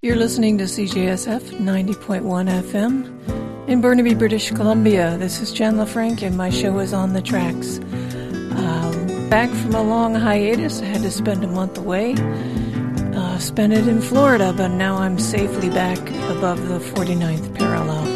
[0.00, 5.16] You're listening to CJSF 90.1 FM in Burnaby, British Columbia.
[5.18, 7.80] This is Jen LaFranc, and my show is on the tracks.
[7.80, 12.14] Um, back from a long hiatus, I had to spend a month away.
[12.14, 15.98] Uh, spent it in Florida, but now I'm safely back
[16.30, 18.06] above the 49th parallel.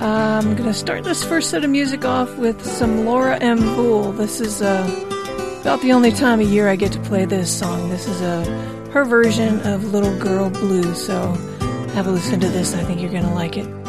[0.00, 3.58] Uh, I'm going to start this first set of music off with some Laura M.
[3.74, 4.12] Boole.
[4.12, 7.90] This is uh, about the only time of year I get to play this song.
[7.90, 10.94] This is a her version of Little Girl Blue.
[10.94, 11.32] So
[11.94, 12.74] have a listen to this.
[12.74, 13.81] I think you're going to like it.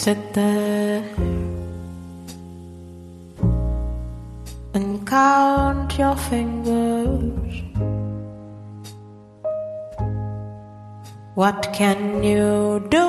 [0.00, 1.04] Sit there
[4.72, 7.54] and count your fingers.
[11.34, 13.08] What can you do?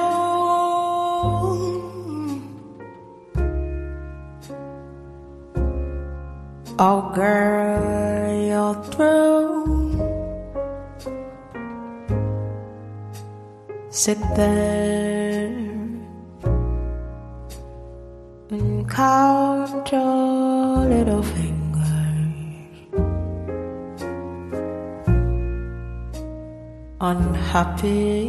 [6.77, 9.95] Oh, girl, you're through.
[13.91, 14.70] Sit there
[27.83, 28.20] Unhappy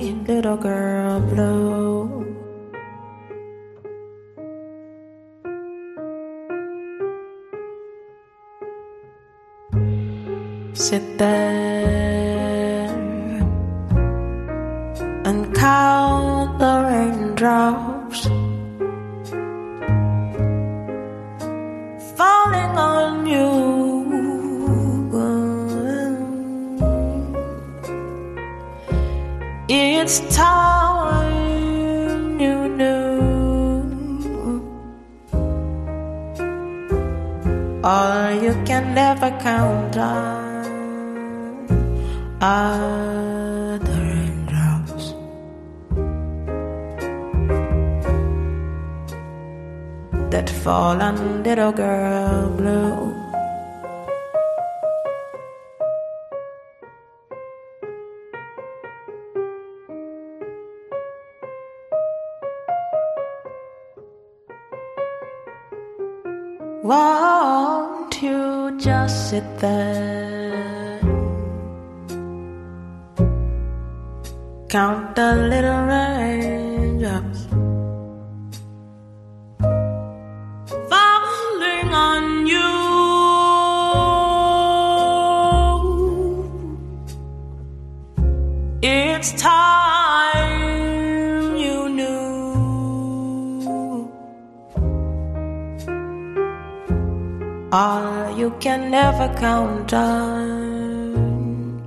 [97.72, 101.81] All you can never count on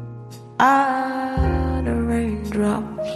[0.59, 3.09] are the raindrops.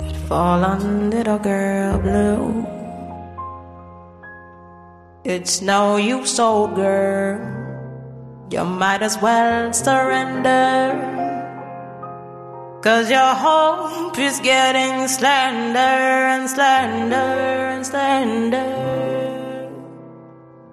[0.00, 2.64] That fall on little girl blue.
[5.24, 7.44] It's no use, old girl.
[8.50, 11.21] You might as well surrender.
[12.82, 17.14] Cause your hope is getting slender and slender
[17.74, 18.70] and slender.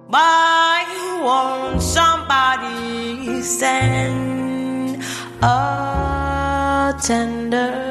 [0.08, 0.86] Why
[1.24, 5.04] won't somebody send
[5.42, 7.90] a tender?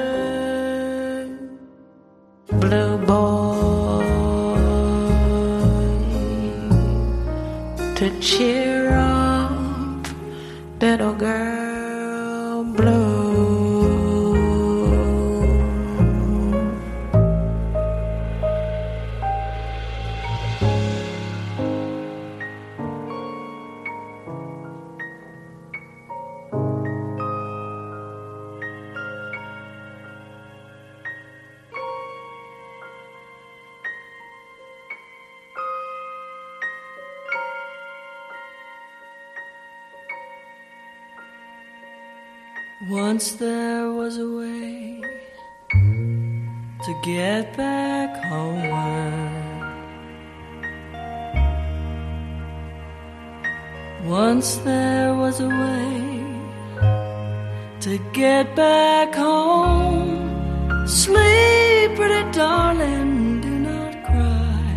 [2.51, 4.05] blue boy
[7.95, 10.07] to cheer up
[10.81, 11.58] little girl
[47.39, 48.71] get back home.
[54.07, 56.25] Once there was a way
[57.81, 60.17] to get back home.
[60.87, 64.75] Sleep, pretty darling, do not cry.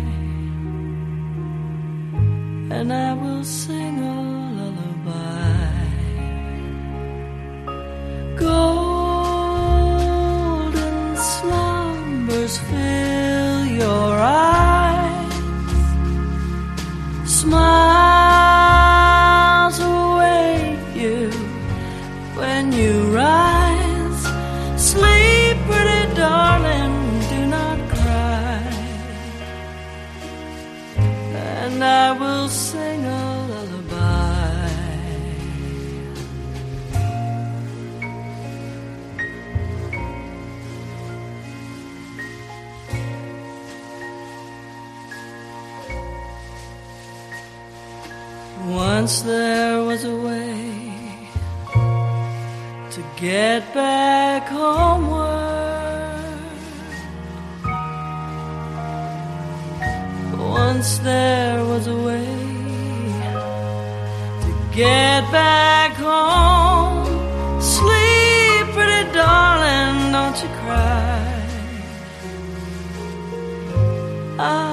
[2.76, 4.16] And I will sing a
[4.58, 5.78] lullaby.
[8.36, 8.81] Go
[17.42, 17.81] smile.
[49.02, 51.18] Once there was a way
[52.92, 55.18] to get back homeward.
[60.38, 62.36] Once there was a way
[64.44, 67.60] to get back home.
[67.60, 71.42] Sleep, pretty darling, don't you cry.
[74.38, 74.71] I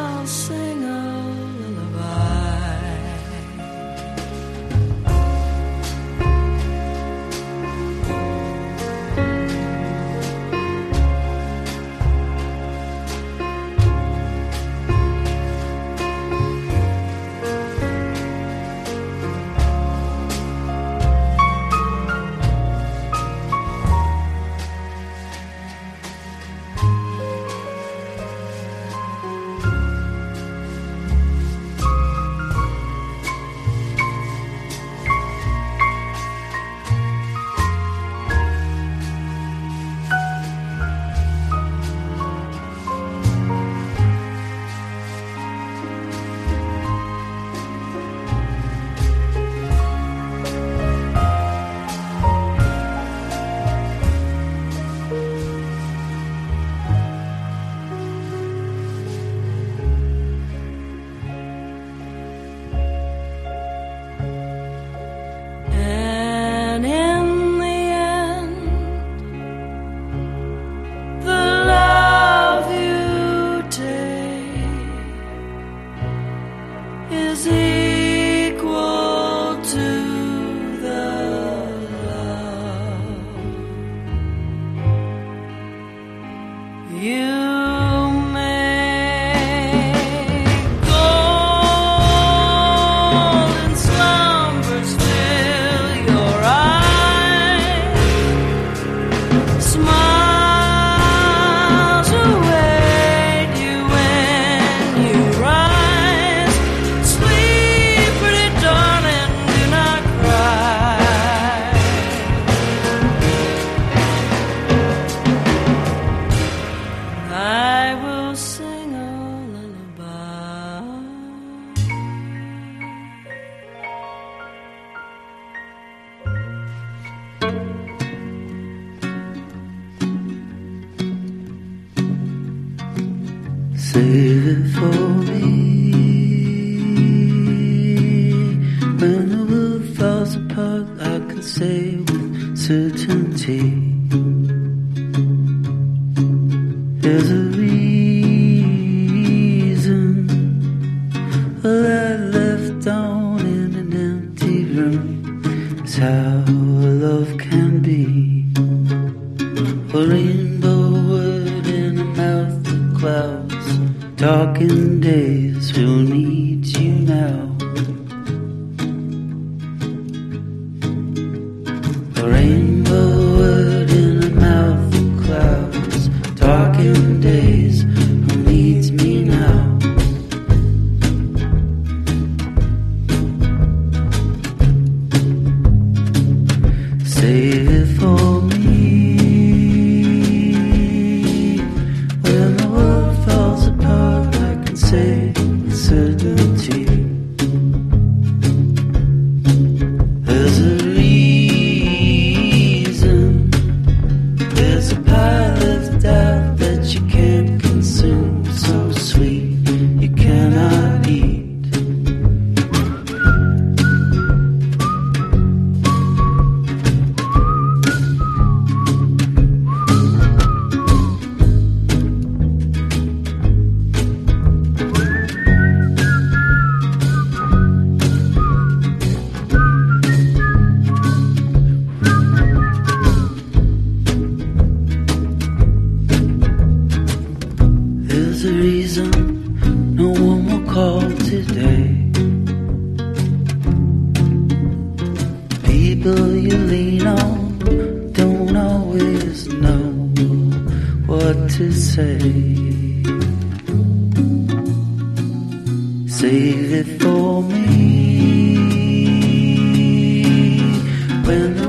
[261.30, 261.60] Jeff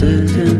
[0.00, 0.59] Tweedy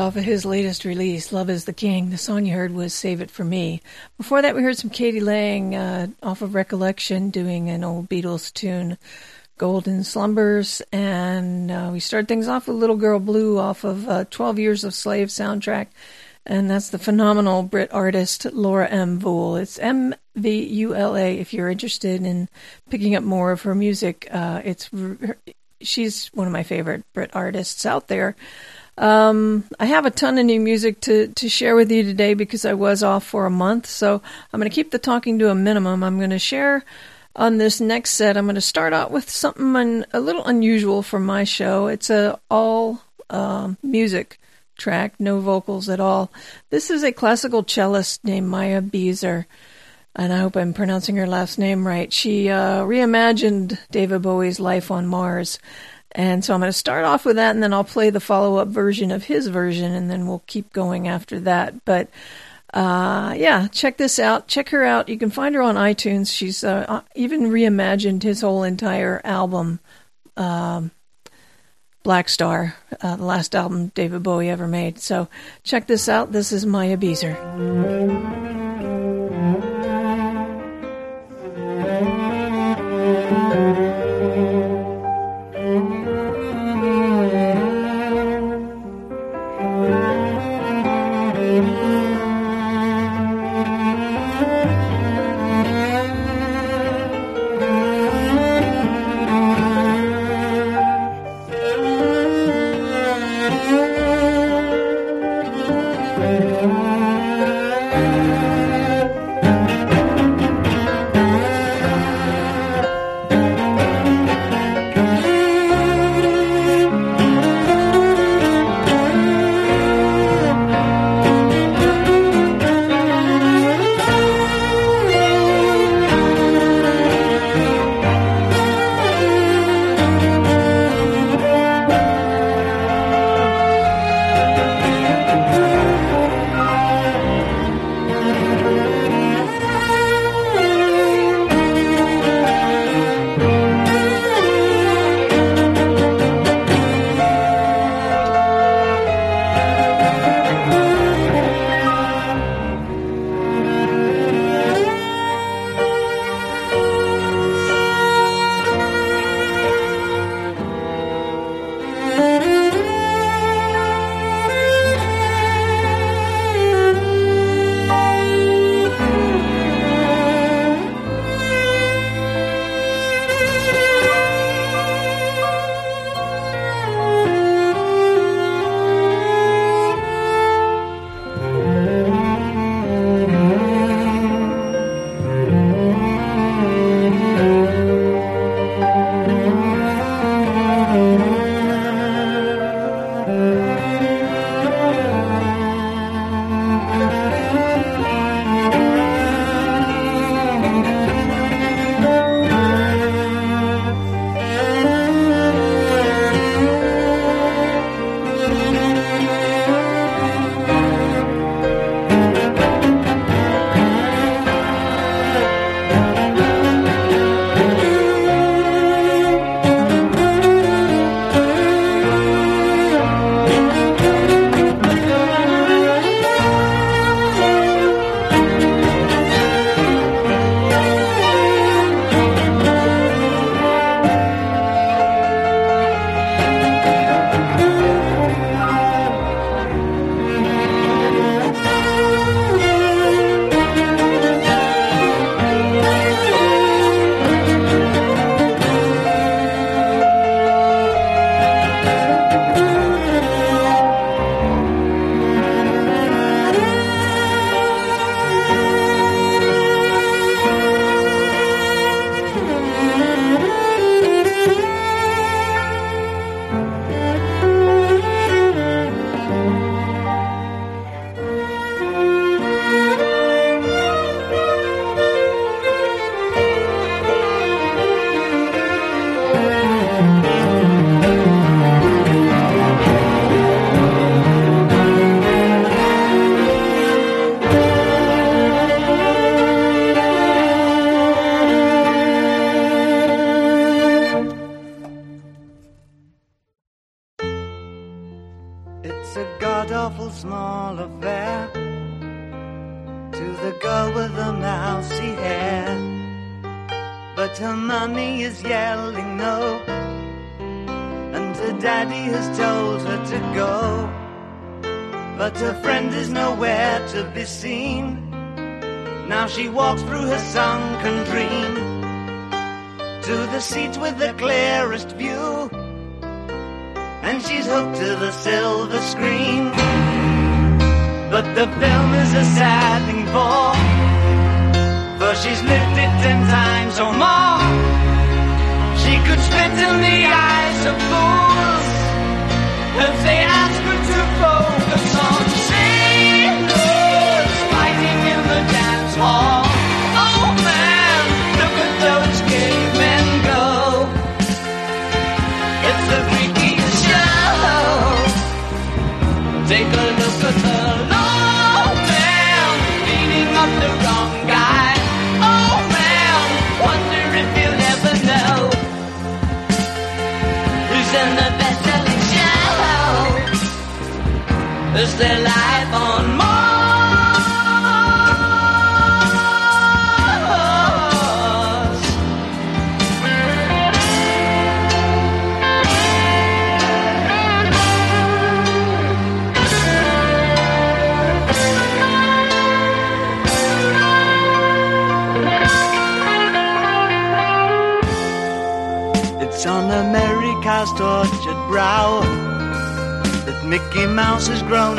[0.00, 2.08] off of his latest release, Love is the King.
[2.08, 3.82] The song you heard was Save It For Me.
[4.16, 5.20] Before that, we heard some k.d.
[5.20, 8.96] lang uh, off of Recollection doing an old Beatles tune,
[9.58, 10.80] Golden Slumbers.
[10.90, 14.84] And uh, we started things off with Little Girl Blue off of uh, 12 Years
[14.84, 15.88] of Slave soundtrack.
[16.46, 19.60] And that's the phenomenal Brit artist Laura Mvula.
[19.60, 22.48] It's M V U L A if you're interested in
[22.88, 24.26] picking up more of her music.
[24.30, 24.88] Uh, it's
[25.82, 28.36] She's one of my favorite Brit artists out there.
[29.00, 32.66] Um, I have a ton of new music to, to share with you today because
[32.66, 33.86] I was off for a month.
[33.86, 34.20] So
[34.52, 36.04] I'm going to keep the talking to a minimum.
[36.04, 36.84] I'm going to share
[37.34, 38.36] on this next set.
[38.36, 41.86] I'm going to start out with something un, a little unusual for my show.
[41.86, 44.38] It's a all uh, music
[44.76, 46.30] track, no vocals at all.
[46.68, 49.46] This is a classical cellist named Maya Beiser.
[50.14, 52.12] And I hope I'm pronouncing her last name right.
[52.12, 55.58] She uh, reimagined David Bowie's Life on Mars
[56.12, 58.56] and so I'm going to start off with that, and then I'll play the follow
[58.56, 61.84] up version of his version, and then we'll keep going after that.
[61.84, 62.08] But
[62.72, 64.48] uh, yeah, check this out.
[64.48, 65.08] Check her out.
[65.08, 66.34] You can find her on iTunes.
[66.34, 69.80] She's uh, uh even reimagined his whole entire album,
[70.36, 70.90] um,
[72.04, 74.98] Blackstar, uh, the last album David Bowie ever made.
[74.98, 75.28] So
[75.64, 76.32] check this out.
[76.32, 78.69] This is Maya Beiser.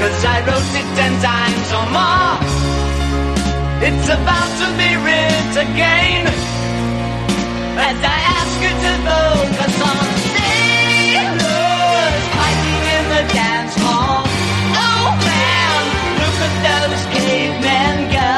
[0.00, 2.36] cause I wrote it ten times or more.
[3.86, 6.24] It's about to be writ again,
[7.88, 10.04] as I ask you to focus on
[10.36, 14.24] sailors fighting in the dance hall.
[14.84, 15.82] Oh man,
[16.20, 18.32] look at those cavemen go.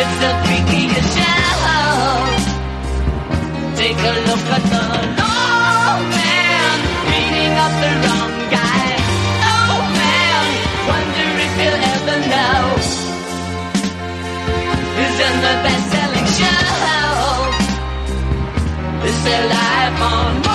[0.00, 2.18] It's the freakiest show.
[3.80, 5.25] Take a look at the
[19.26, 20.45] their life on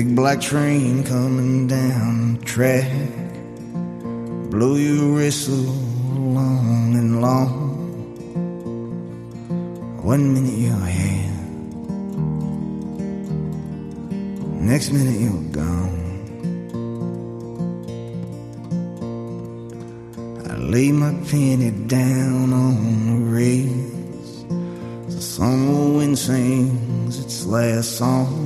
[0.00, 2.90] Big black train coming down the track.
[4.50, 5.74] Blow your whistle
[6.36, 7.52] long and long.
[10.02, 11.36] One minute you're here,
[14.72, 16.00] next minute you're gone.
[20.48, 24.46] I lay my penny down on the rails.
[25.14, 28.39] The summer wind sings its last song.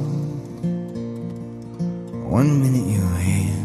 [2.35, 3.63] One minute you're here,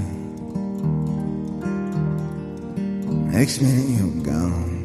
[3.33, 4.77] next minute you're gone.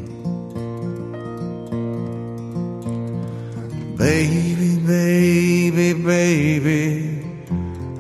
[3.99, 7.23] Baby, baby, baby,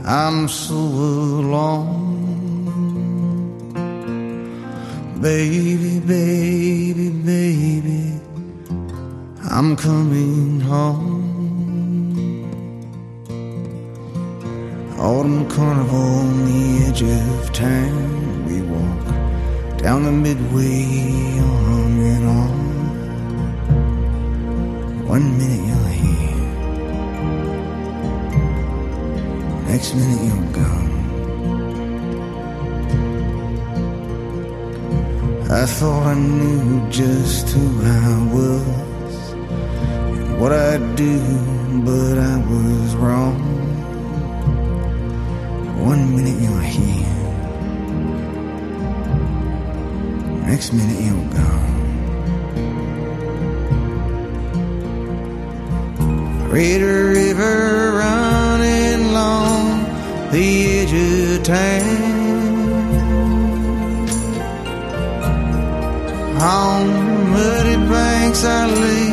[0.07, 2.01] I'm so alone.
[5.21, 8.21] Baby, baby, baby,
[9.51, 11.24] I'm coming home.
[15.05, 18.47] Autumn carnival on the edge of town.
[18.47, 19.07] We walk
[19.77, 22.65] down the midway, arm in arm.
[25.07, 26.49] One minute you're here,
[29.69, 30.93] next minute you're gone.
[35.51, 39.33] I thought I knew just who I was
[40.17, 41.21] and what I'd do,
[41.85, 43.54] but I was wrong.
[45.85, 47.19] One minute you're here,
[50.47, 51.75] next minute you're gone.
[56.51, 56.85] Read a
[57.21, 59.85] river running along
[60.33, 60.47] the
[60.79, 62.15] edge of town.
[66.41, 66.81] On
[67.31, 69.09] muddy banks I lay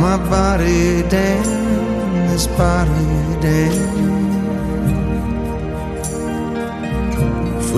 [0.00, 4.13] my body down, this body down.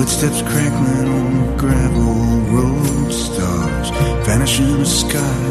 [0.06, 2.14] Footsteps crackling on the gravel
[2.54, 3.90] road, stars
[4.24, 5.44] vanish in the sky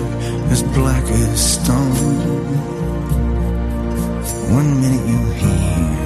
[0.49, 1.91] as black as stone.
[4.57, 5.97] One minute you're here,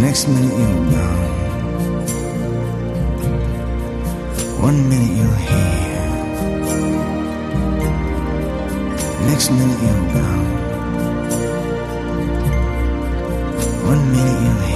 [0.00, 1.32] next minute you're gone.
[4.62, 6.06] One minute you're here,
[9.28, 10.46] next minute you're gone.
[13.90, 14.71] One minute you're here.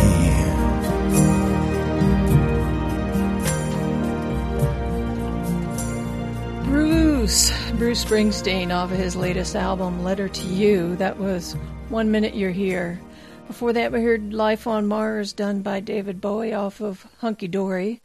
[7.26, 10.94] Bruce, Bruce Springsteen off of his latest album, Letter to You.
[10.94, 11.54] That was
[11.88, 13.00] One Minute You're Here.
[13.48, 18.00] Before that, we heard Life on Mars done by David Bowie off of Hunky Dory.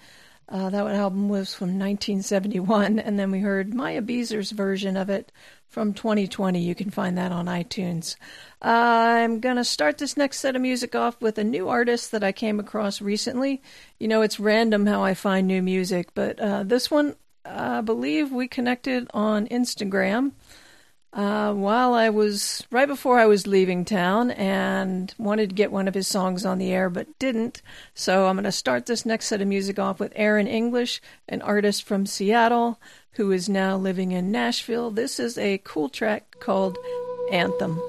[0.50, 2.98] Uh, that album was from 1971.
[2.98, 5.32] And then we heard Maya Beiser's version of it
[5.68, 6.60] from 2020.
[6.60, 8.16] You can find that on iTunes.
[8.60, 8.70] Uh,
[9.22, 12.24] I'm going to start this next set of music off with a new artist that
[12.24, 13.62] I came across recently.
[14.00, 18.32] You know, it's random how I find new music, but uh, this one I believe
[18.32, 20.32] we connected on Instagram
[21.14, 25.88] uh, while I was right before I was leaving town and wanted to get one
[25.88, 27.62] of his songs on the air but didn't.
[27.94, 31.42] So I'm going to start this next set of music off with Aaron English, an
[31.42, 32.80] artist from Seattle
[33.16, 34.90] who is now living in Nashville.
[34.90, 36.78] This is a cool track called
[37.32, 37.82] Anthem.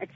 [0.00, 0.08] FM at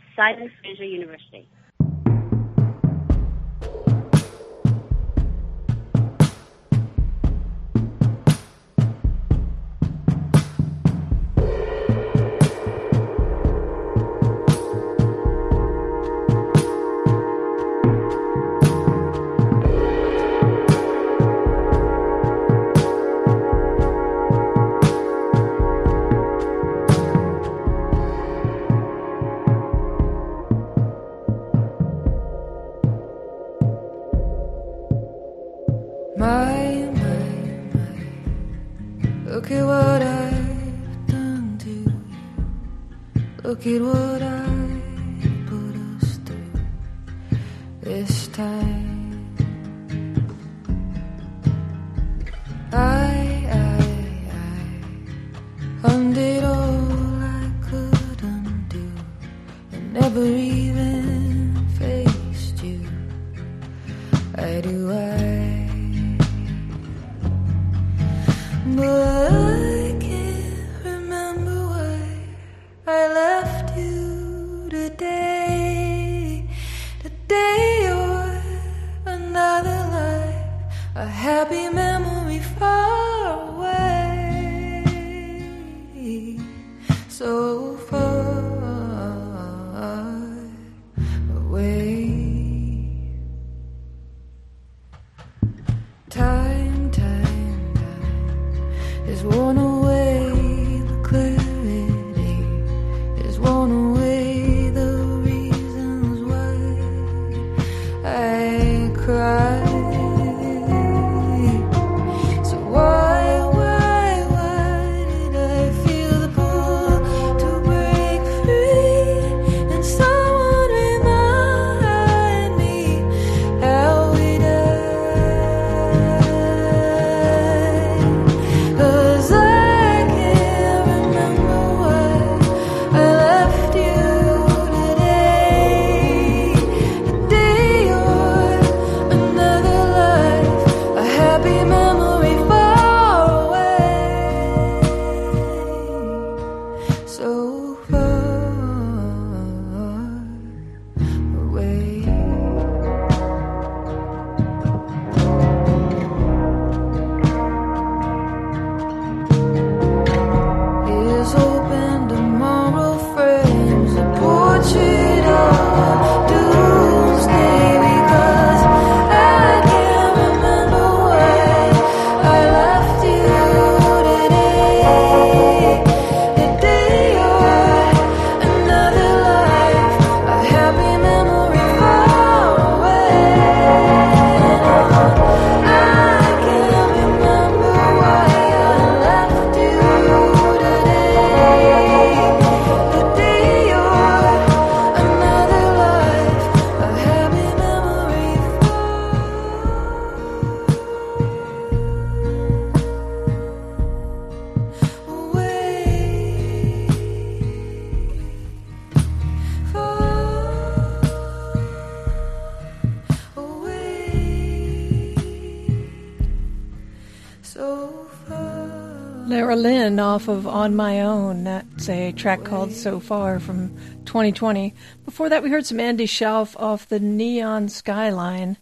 [220.23, 221.43] off of On My Own.
[221.43, 224.73] That's a track called So Far from 2020.
[225.05, 228.57] Before that, we heard some Andy Shauf off the Neon Skyline.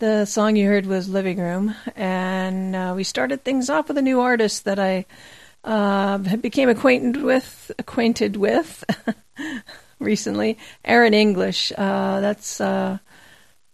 [0.00, 1.76] The song you heard was Living Room.
[1.94, 5.06] And uh, we started things off with a new artist that I
[5.62, 8.82] uh, became acquainted with, acquainted with
[10.00, 11.70] recently, Aaron English.
[11.78, 12.98] Uh, that's uh,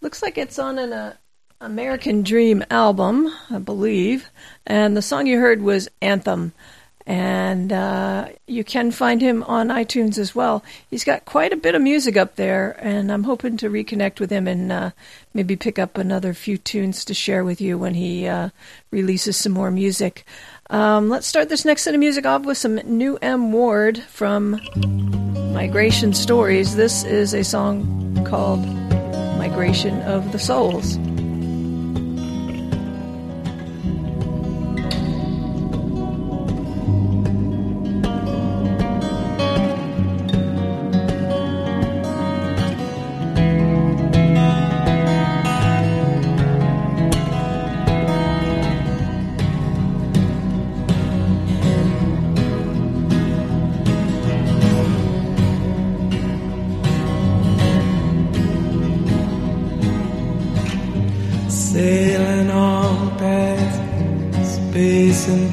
[0.02, 1.14] looks like it's on an uh,
[1.62, 4.28] American Dream album, I believe.
[4.66, 6.52] And the song you heard was Anthem.
[7.06, 10.62] And uh, you can find him on iTunes as well.
[10.88, 14.30] He's got quite a bit of music up there, and I'm hoping to reconnect with
[14.30, 14.90] him and uh,
[15.34, 18.50] maybe pick up another few tunes to share with you when he uh,
[18.90, 20.24] releases some more music.
[20.70, 23.52] Um, let's start this next set of music off with some new M.
[23.52, 24.60] Ward from
[25.52, 26.76] Migration Stories.
[26.76, 28.64] This is a song called
[29.36, 30.96] Migration of the Souls.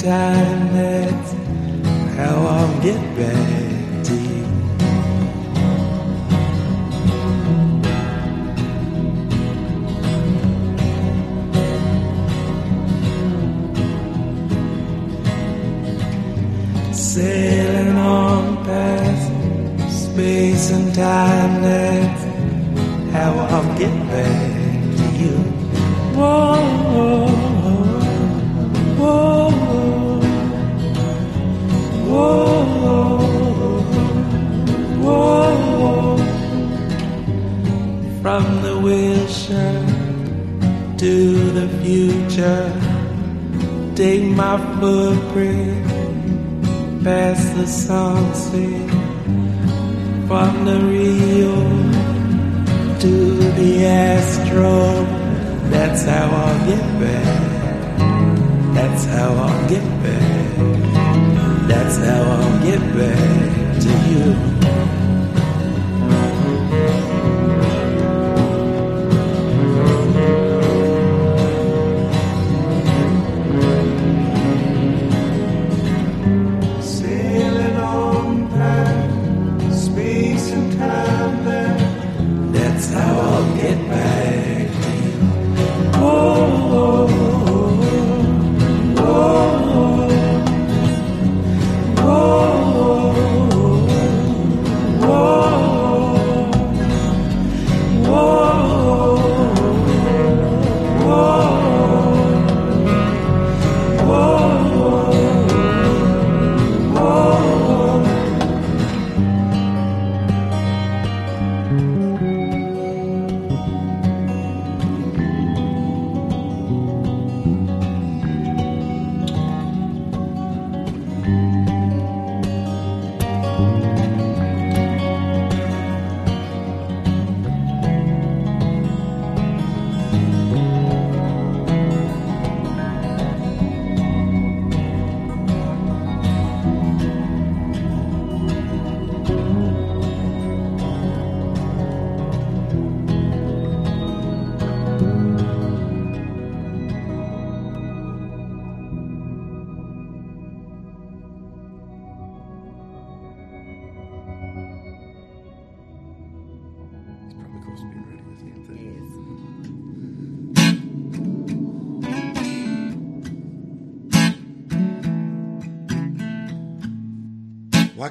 [0.02, 0.49] Why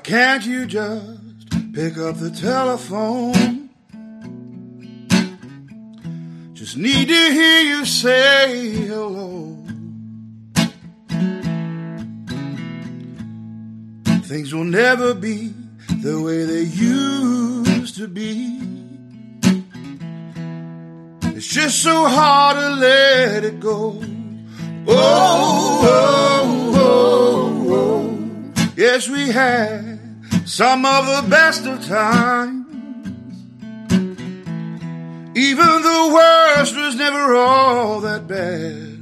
[0.08, 3.57] can't you just pick up the telephone?
[31.06, 32.66] The best of times.
[35.36, 38.98] Even the worst was never all that bad.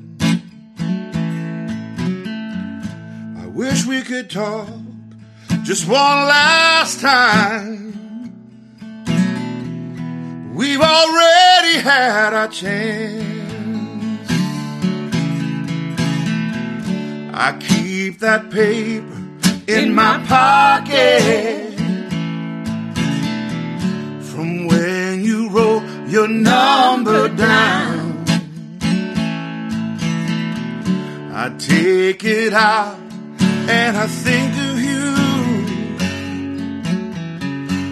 [3.42, 4.68] I Wish we could talk
[5.62, 7.86] just one last time.
[10.54, 13.22] We've already had our chance.
[17.32, 19.22] I keep that paper
[19.66, 21.65] in my pocket
[26.16, 28.24] your number down.
[31.34, 32.96] I take it out
[33.68, 35.08] and I think of you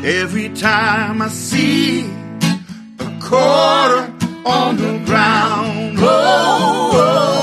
[0.09, 2.07] every time I see
[2.99, 4.03] a quarter
[4.47, 5.99] on the ground.
[5.99, 7.34] Oh, oh,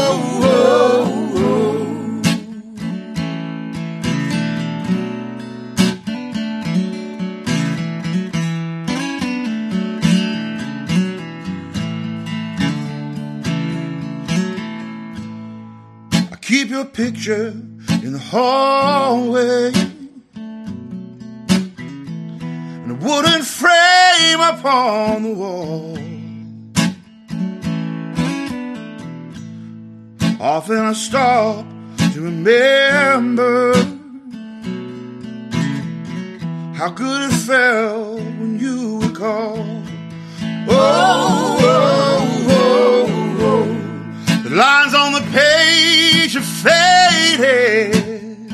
[16.51, 17.47] keep your picture
[18.03, 19.71] in the hallway.
[22.83, 25.97] And a wooden frame upon the wall.
[30.41, 31.65] Often I stop
[32.13, 33.73] to remember
[36.73, 39.55] how good it felt when you would call.
[40.67, 41.10] Oh, oh,
[47.41, 48.49] faded.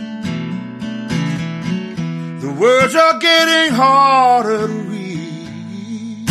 [2.42, 6.30] The words are getting harder to read.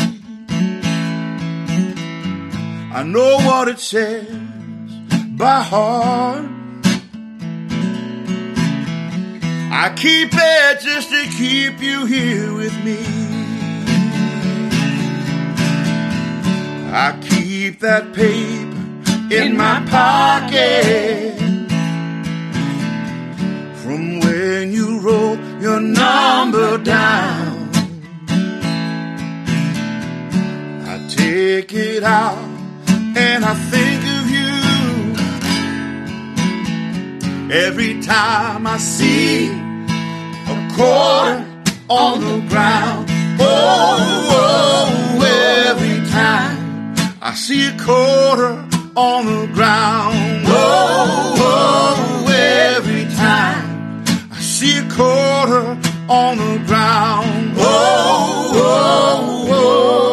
[2.95, 4.27] I know what it says
[5.43, 6.47] by heart.
[9.85, 13.01] I keep it just to keep you here with me.
[17.05, 21.46] I keep that paper in my pocket from
[25.07, 27.71] wrote your number down.
[30.93, 32.43] I take it out
[33.25, 34.57] and I think of you
[37.55, 39.47] every time I see
[40.55, 41.39] a quarter
[41.89, 43.07] on the ground.
[43.39, 43.47] Oh,
[44.41, 45.23] oh,
[45.69, 46.57] every time
[47.23, 48.53] I see a quarter
[48.97, 50.45] on the ground.
[50.49, 53.66] Oh, oh, every time
[54.57, 55.77] see a quarter
[56.09, 57.53] on the ground.
[57.59, 60.06] Oh, oh, oh.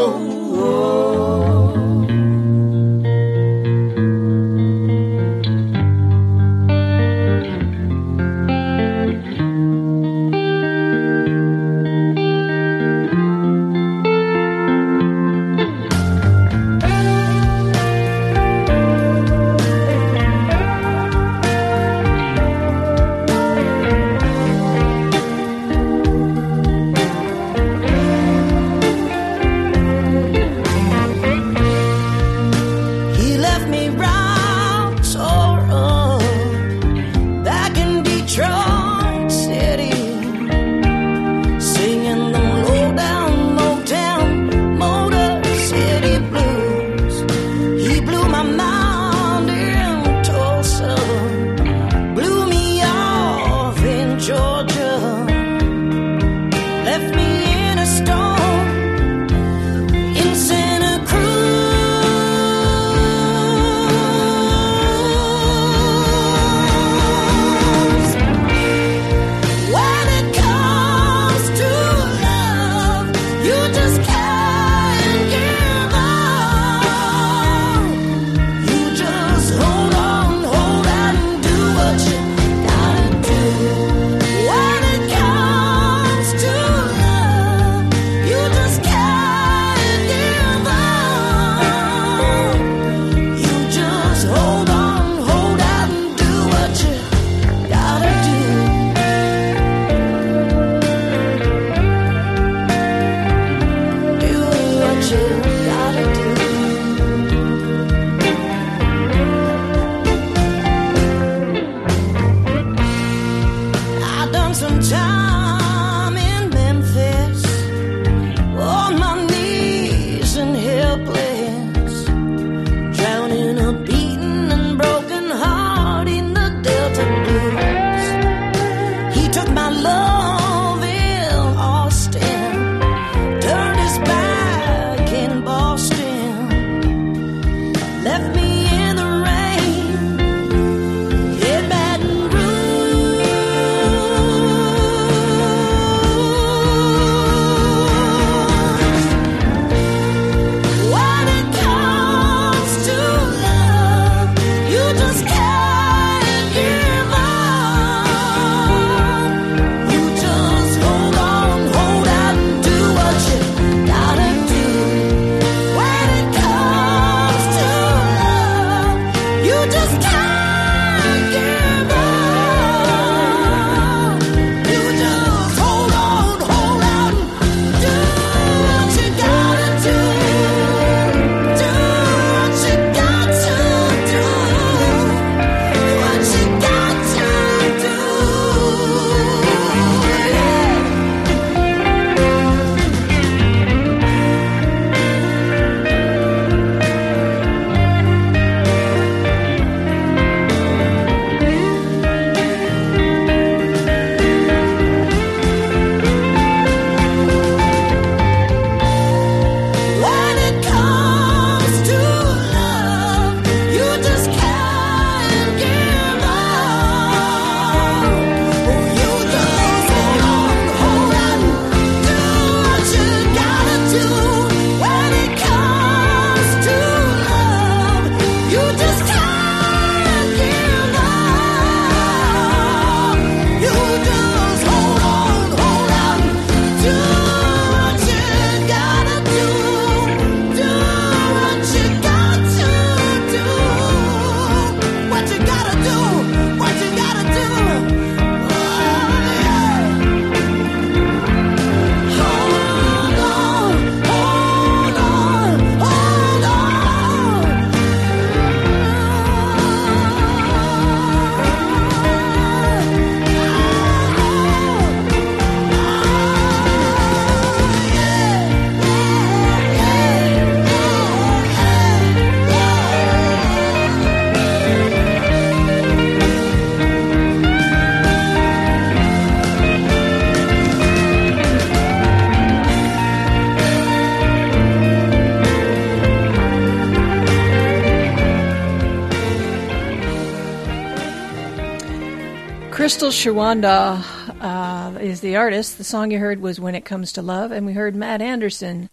[292.93, 294.03] Crystal Shawanda
[294.39, 295.79] uh, is the artist.
[295.79, 298.91] The song you heard was When It Comes to Love, and we heard Matt Andersen,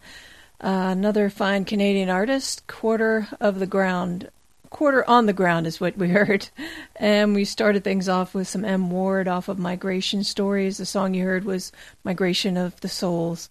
[0.59, 4.31] uh, another fine Canadian artist, Quarter of the Ground.
[4.71, 6.49] Quarter on the Ground is what we heard.
[6.95, 8.89] And we started things off with some M.
[8.89, 10.79] Ward off of Migration Stories.
[10.79, 11.71] The song you heard was
[12.03, 13.49] Migration of the Souls.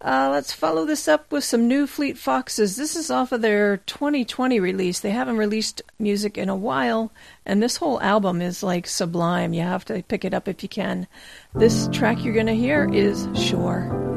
[0.00, 2.76] Uh, let's follow this up with some new Fleet Foxes.
[2.76, 5.00] This is off of their 2020 release.
[5.00, 7.10] They haven't released music in a while,
[7.44, 9.52] and this whole album is like sublime.
[9.52, 11.08] You have to pick it up if you can.
[11.52, 14.07] This track you're going to hear is Shore.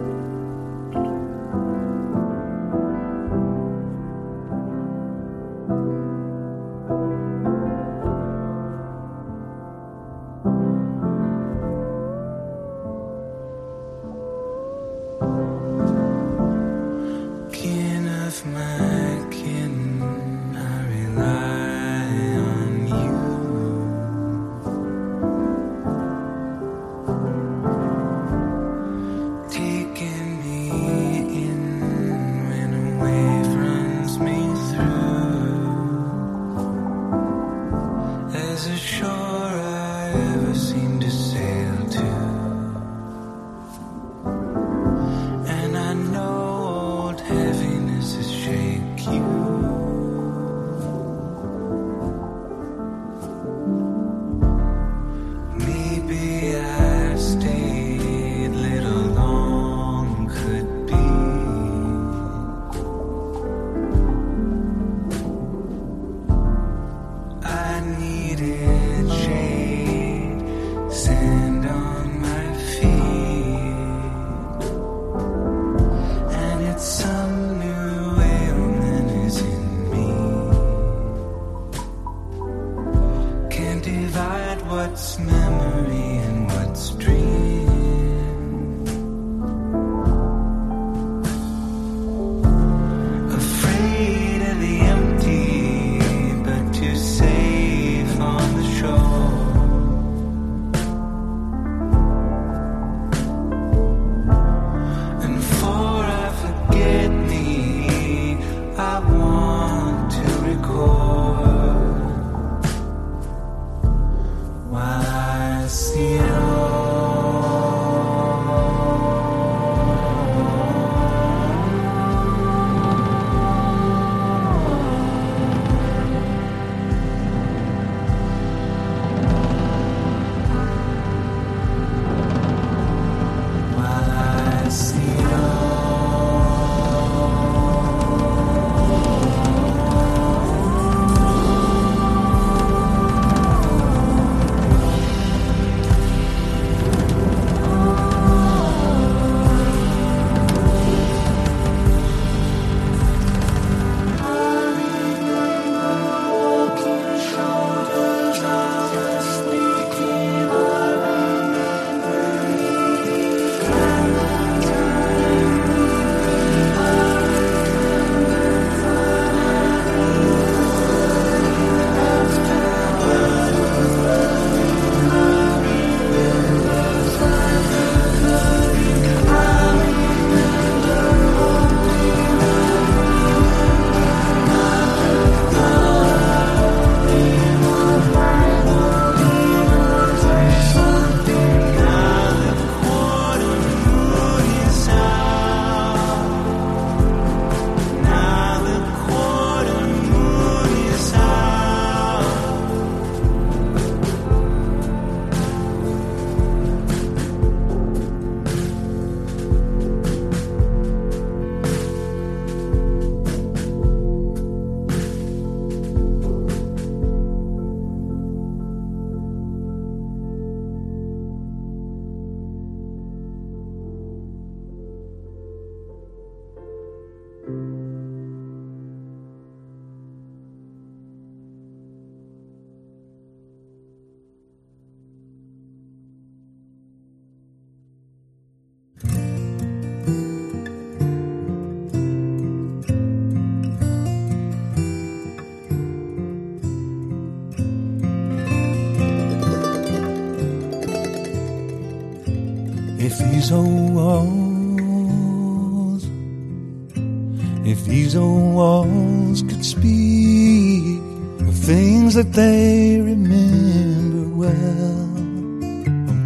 [262.11, 265.07] Things that they remember well,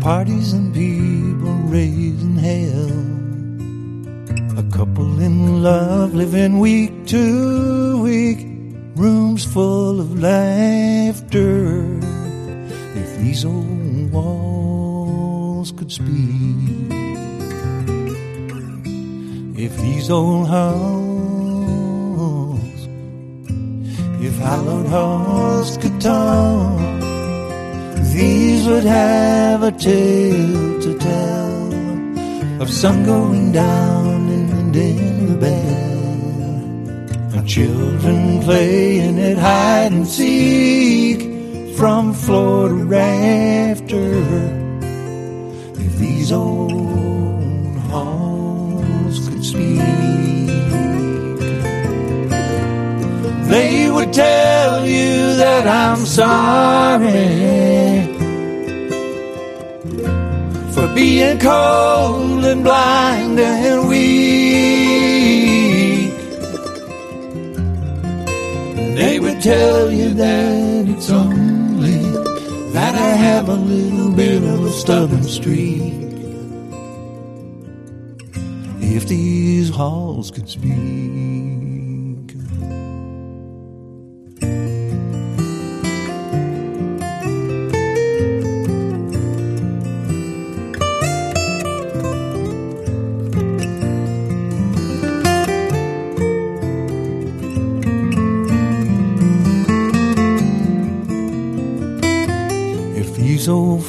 [0.01, 2.89] parties and people raising hell.
[4.57, 8.47] A couple in love living week to week,
[8.95, 11.99] rooms full of laughter.
[12.95, 16.89] If these old walls could speak,
[19.57, 21.04] if these old halls,
[24.85, 26.79] halls could talk,
[28.13, 37.39] these would have a tale to tell of sun going down and in the bell,
[37.39, 41.21] of children playing at hide and seek
[41.75, 44.64] from floor to rafter.
[54.15, 57.03] Tell you that I'm sorry
[60.73, 64.05] for being cold and blind and weak.
[68.95, 71.99] They would tell you that it's only
[72.71, 75.93] that I have a little bit of a stubborn streak.
[78.79, 81.44] If these halls could speak.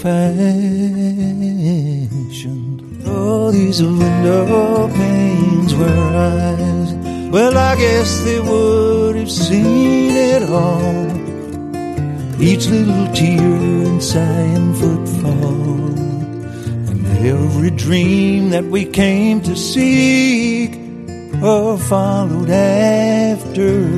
[0.02, 1.08] Fashioned,
[3.06, 6.92] all these window panes were eyes,
[7.30, 11.06] well, I guess they would have seen it all.
[12.40, 14.20] Each little tear and sigh
[14.58, 15.94] and footfall,
[16.90, 20.78] and every dream that we came to seek
[21.42, 23.88] or followed after.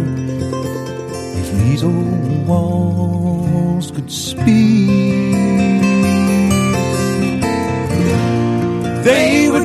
[1.41, 5.08] If these old walls could speak,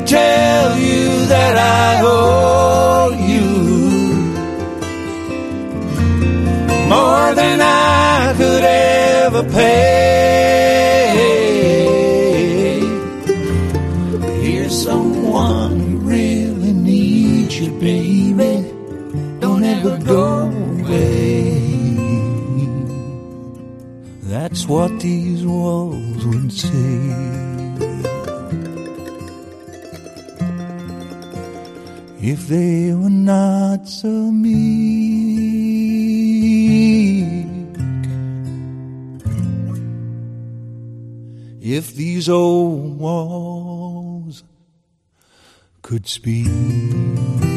[0.06, 3.48] tell you that I owe you
[6.90, 9.94] more than I could ever pay.
[14.42, 18.72] Here's someone who really needs you, baby.
[19.40, 21.64] Don't ever go away.
[24.24, 27.33] That's what these walls would say.
[32.26, 34.56] If they were not so meek,
[41.62, 44.46] if these old walls
[45.82, 47.53] could speak.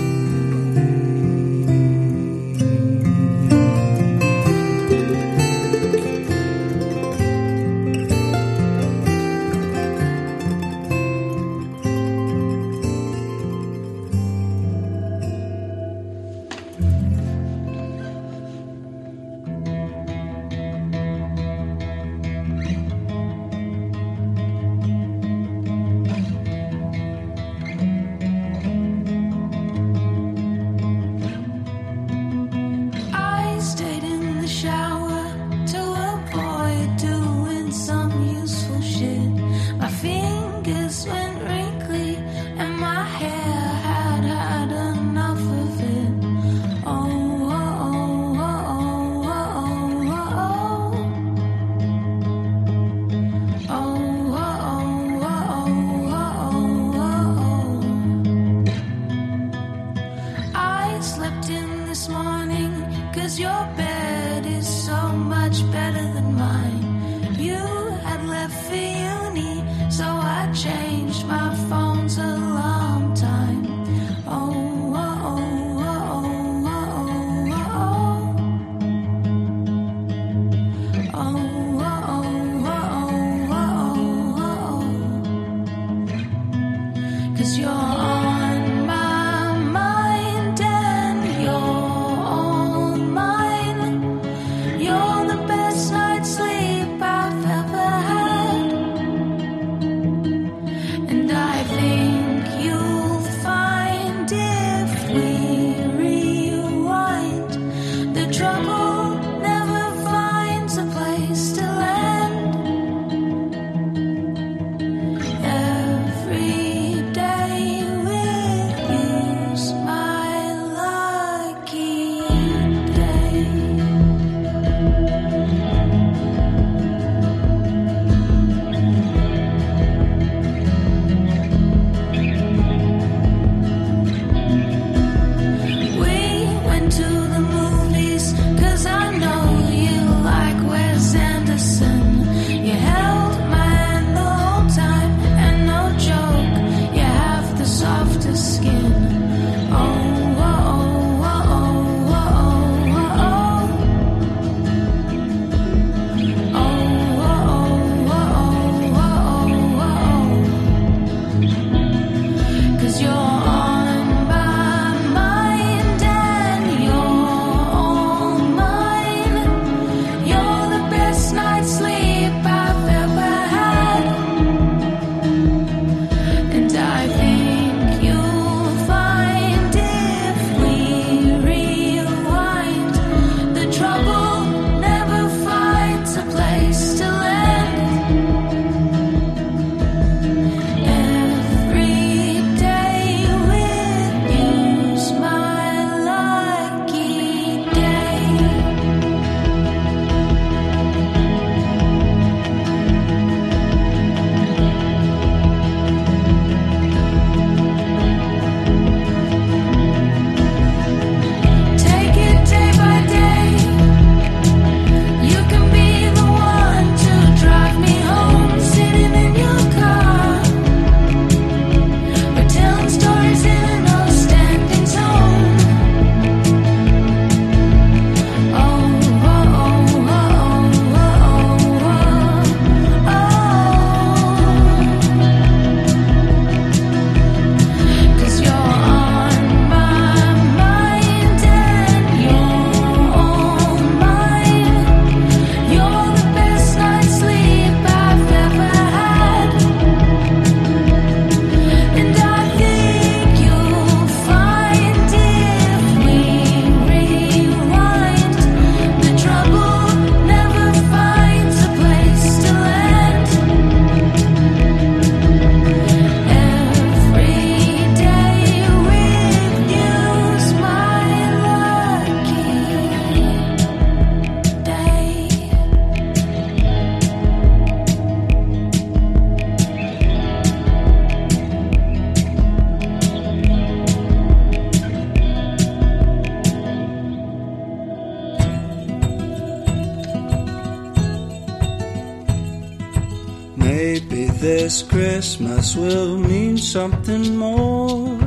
[295.16, 298.18] Christmas will mean something more.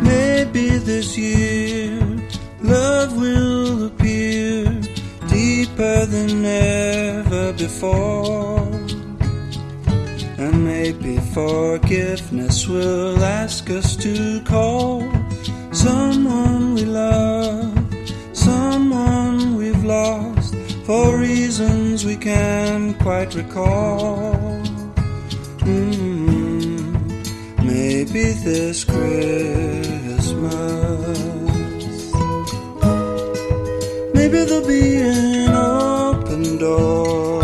[0.00, 1.94] Maybe this year
[2.60, 4.64] love will appear
[5.28, 8.66] deeper than ever before.
[10.42, 15.08] And maybe forgiveness will ask us to call
[15.70, 17.78] someone we love,
[18.32, 24.54] someone we've lost for reasons we can't quite recall.
[25.64, 26.03] Mm,
[28.14, 30.28] maybe this Christmas,
[34.14, 37.42] maybe there'll be an open door.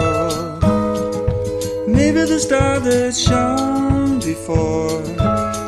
[1.89, 5.03] Maybe the star that shone before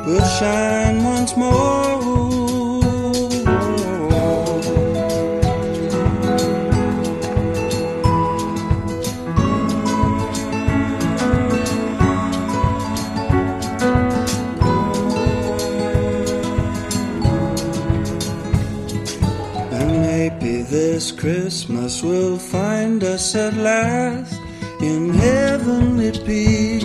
[0.07, 1.82] will shine once more.
[23.35, 24.41] At last
[24.81, 26.85] in heavenly peace.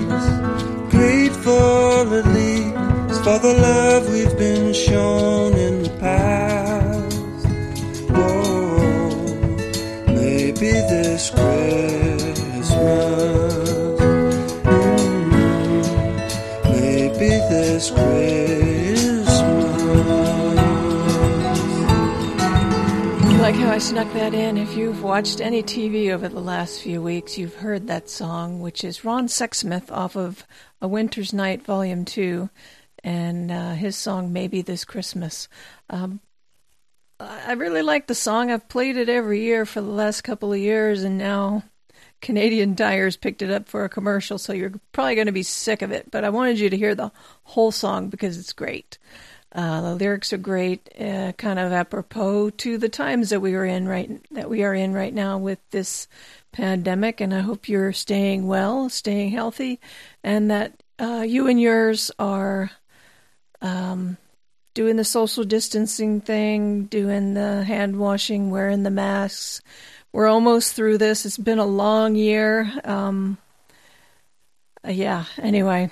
[0.90, 7.18] Grateful at least for the love we've been shown in the past.
[8.12, 8.78] Oh,
[10.08, 12.72] maybe this Christmas,
[14.64, 15.84] mm,
[16.66, 19.28] maybe this Christmas.
[23.42, 24.58] Like how I snuck that in.
[24.58, 28.84] If you've watched any TV over the last few weeks, you've heard that song, which
[28.84, 30.46] is Ron Sexsmith off of
[30.82, 32.50] A Winter's Night Volume 2,
[33.06, 35.48] and uh, his song Maybe This Christmas.
[35.90, 36.20] Um,
[37.22, 38.52] I really like the song.
[38.52, 41.64] I've played it every year for the last couple of years, and now
[42.20, 45.82] Canadian Tires picked it up for a commercial, so you're probably going to be sick
[45.82, 46.12] of it.
[46.12, 47.14] But I wanted you to hear the
[47.44, 48.98] whole song because it's great.
[49.54, 53.66] Uh, the lyrics are great, uh, kind of apropos to the times that we are
[53.66, 56.08] in right that we are in right now with this
[56.52, 57.22] pandemic.
[57.22, 59.80] And I hope you're staying well, staying healthy,
[60.24, 62.72] and that uh, you and yours are
[63.62, 64.18] um,
[64.74, 69.62] doing the social distancing thing, doing the hand washing, wearing the masks.
[70.12, 71.26] We're almost through this.
[71.26, 72.72] It's been a long year.
[72.84, 73.38] Um,
[74.88, 75.26] yeah.
[75.38, 75.90] Anyway,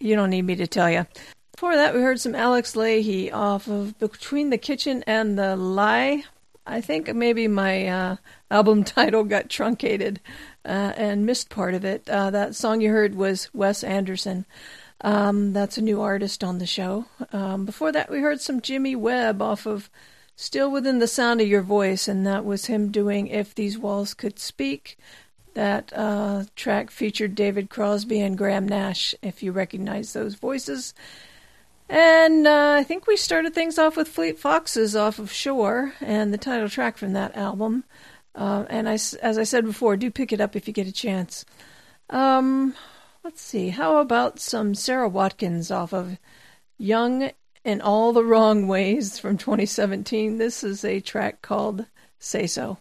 [0.00, 1.06] you don't need me to tell you.
[1.54, 6.24] Before that, we heard some Alex Leahy off of Between the Kitchen and the Lie.
[6.66, 8.16] I think maybe my uh,
[8.50, 10.20] album title got truncated
[10.64, 12.10] uh, and missed part of it.
[12.10, 14.46] Uh, that song you heard was Wes Anderson.
[15.02, 17.04] Um, that's a new artist on the show.
[17.32, 19.88] Um, before that, we heard some Jimmy Webb off of
[20.34, 24.12] Still Within the Sound of Your Voice, and that was him doing If These Walls
[24.12, 24.98] Could Speak.
[25.54, 30.94] That uh, track featured David Crosby and Graham Nash, if you recognize those voices.
[31.88, 36.32] And uh, I think we started things off with Fleet Foxes off of Shore and
[36.32, 37.84] the title track from that album.
[38.34, 40.92] Uh, and I, as I said before, do pick it up if you get a
[40.92, 41.44] chance.
[42.10, 42.74] Um,
[43.22, 46.18] let's see, how about some Sara Watkins off of
[46.78, 47.30] Young
[47.64, 50.38] in All the Wrong Ways from 2017?
[50.38, 51.86] This is a track called
[52.18, 52.78] Say So.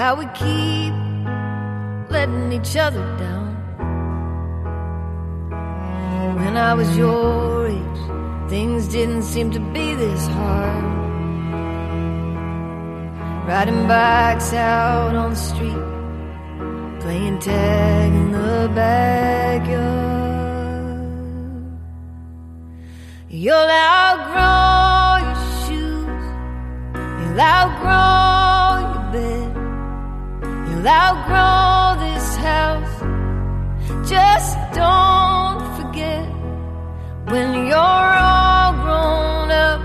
[0.00, 0.94] How we keep
[2.08, 3.48] letting each other down.
[6.40, 8.02] When I was your age,
[8.48, 10.84] things didn't seem to be this hard.
[13.46, 15.84] Riding bikes out on the street,
[17.02, 20.00] playing tag in the backyard.
[23.28, 26.24] You'll outgrow your shoes,
[27.20, 28.39] you'll outgrow
[30.80, 32.96] you'll outgrow this house.
[34.08, 36.26] Just don't forget
[37.32, 39.80] when you're all grown up,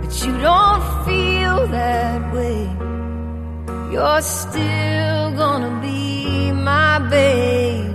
[0.00, 2.60] but you don't feel that way.
[3.92, 7.92] You're still gonna be my baby.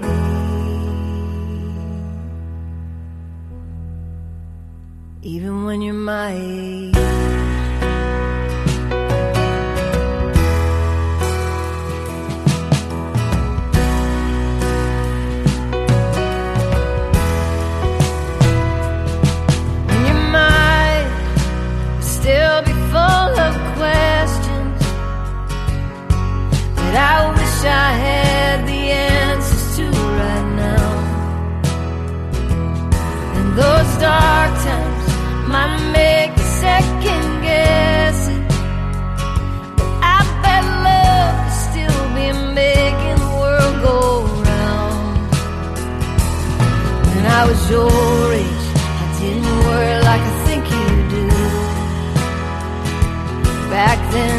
[5.22, 6.99] Even when you're my age.
[27.60, 30.90] Wish I had the answers to right now.
[33.38, 35.06] And those dark times
[35.48, 38.48] might make you second guess it.
[39.78, 42.28] But I bet love will still be
[42.64, 43.98] making the world go
[44.50, 45.32] round.
[47.14, 48.68] When I was your age,
[49.02, 51.26] I didn't worry like I think you do.
[53.70, 54.39] Back then,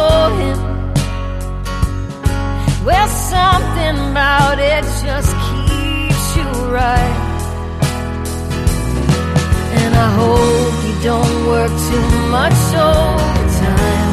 [0.00, 0.58] before him.
[2.84, 6.48] Well, something about it just keeps you
[6.78, 7.18] right.
[9.80, 12.58] And I hope you don't work too much
[12.88, 14.12] overtime.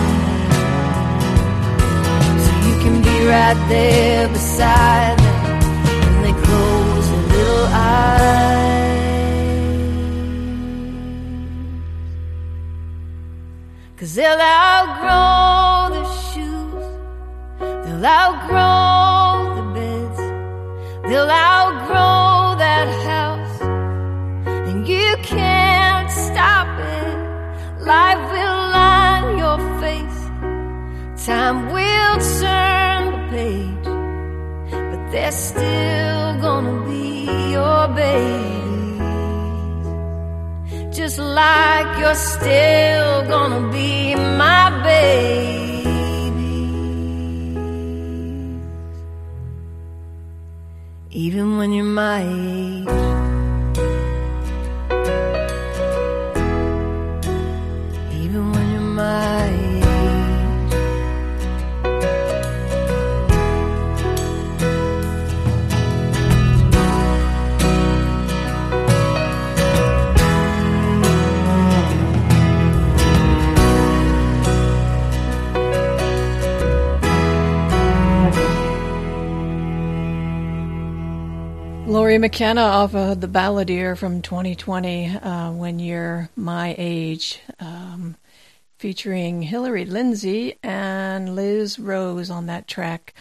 [2.43, 5.37] So you can be right there beside them
[6.03, 8.27] when they close their little eyes.
[13.97, 15.76] Cause they'll outgrow
[18.07, 20.19] outgrow the beds,
[21.07, 23.57] they'll outgrow that house,
[24.69, 27.17] and you can't stop it.
[27.93, 30.19] Life will line your face,
[31.27, 33.87] time will turn the page,
[34.89, 38.57] but they're still gonna be your babies.
[40.97, 45.66] Just like you're still gonna be my baby.
[51.37, 53.06] Even when you're my age.
[81.97, 88.15] Lori McKenna off of the Balladeer from 2020, uh, When You're My Age, um,
[88.77, 93.15] featuring Hillary Lindsey and Liz Rose on that track.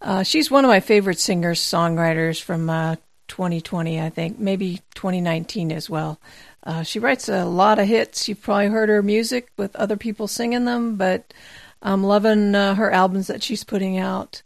[0.00, 2.96] Uh, she's one of my favorite singers, songwriters from uh,
[3.28, 6.18] 2020, I think, maybe 2019 as well.
[6.64, 8.30] Uh, she writes a lot of hits.
[8.30, 11.34] You've probably heard her music with other people singing them, but
[11.82, 14.40] I'm loving uh, her albums that she's putting out.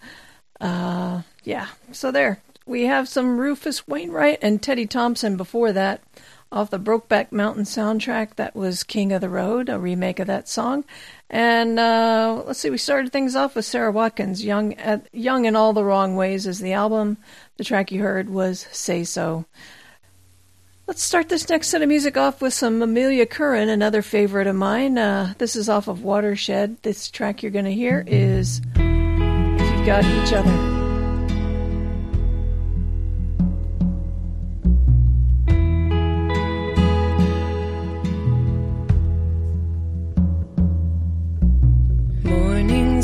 [0.60, 2.40] Uh, yeah, so there.
[2.66, 6.02] We have some Rufus Wainwright and Teddy Thompson before that
[6.51, 8.34] off the Brokeback Mountain soundtrack.
[8.34, 10.84] That was King of the Road, a remake of that song.
[11.30, 15.55] And uh, let's see, we started things off with Sara Watkins, Young, at, Young in
[15.55, 17.18] All the Wrong Ways is the album.
[17.56, 19.44] The track you heard was Say So.
[20.88, 24.55] Let's start this next set of music off with some Amelia Curran, another favorite of
[24.56, 24.98] mine.
[24.98, 26.82] Uh, this is off of Watershed.
[26.82, 30.85] This track you're going to hear is If You've Got Each Other.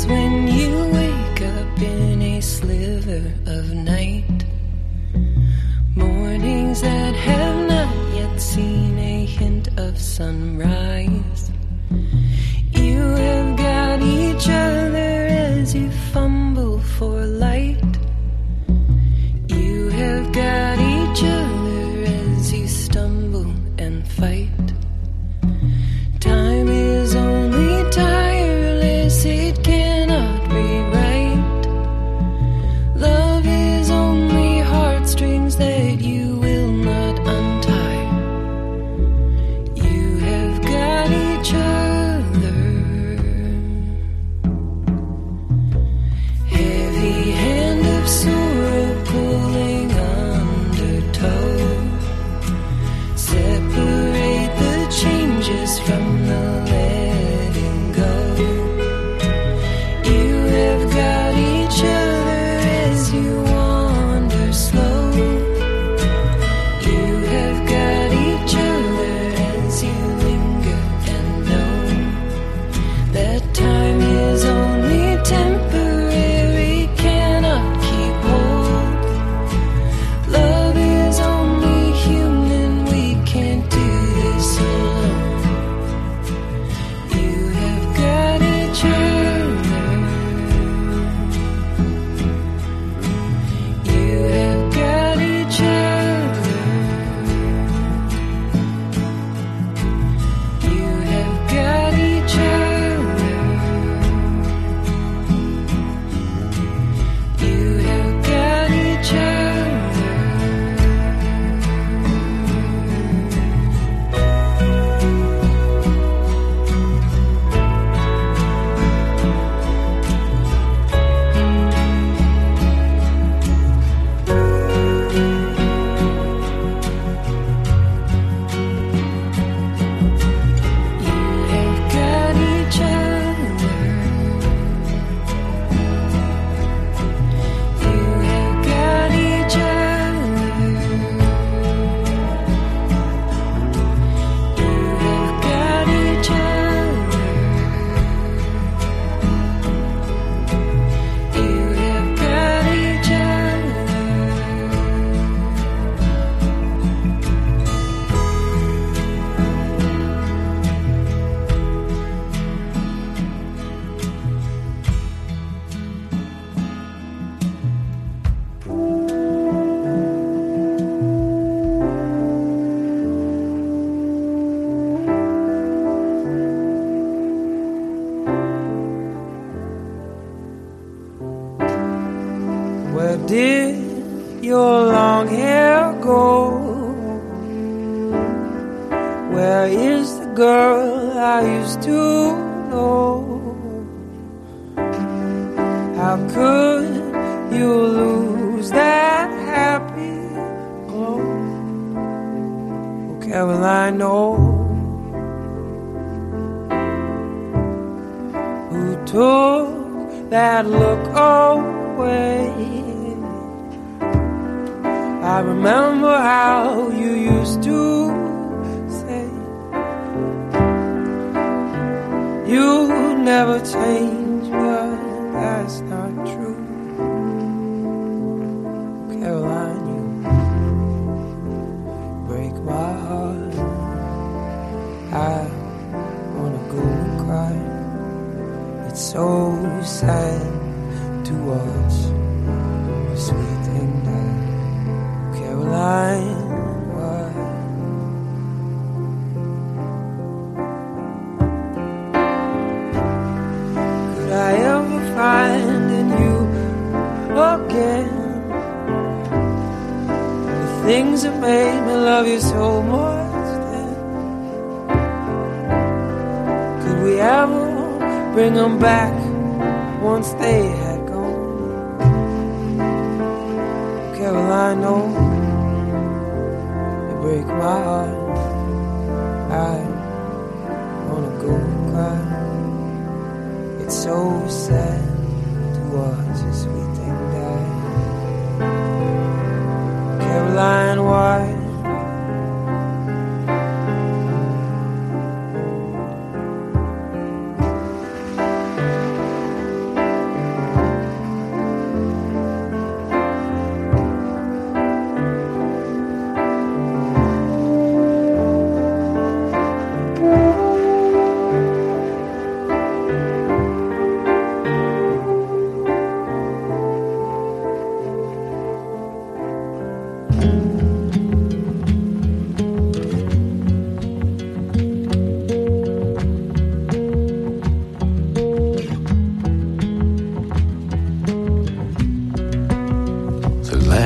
[0.07, 4.43] When you wake up in a sliver of night.
[5.95, 11.51] Mornings that have not yet seen a hint of sunrise.
[12.71, 17.97] You have got each other as you fumble for light.
[19.47, 21.52] You have got each other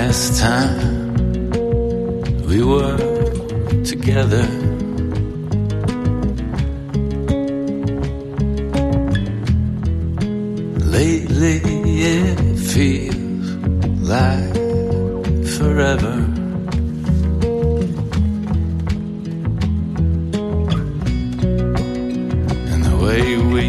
[0.08, 1.12] last time
[2.48, 2.98] we were
[3.84, 4.46] together.
[10.98, 11.60] Lately
[12.20, 12.40] it
[12.74, 13.48] feels
[14.16, 14.56] like
[15.58, 16.16] forever.
[22.72, 23.68] And the way we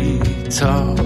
[0.50, 0.97] talk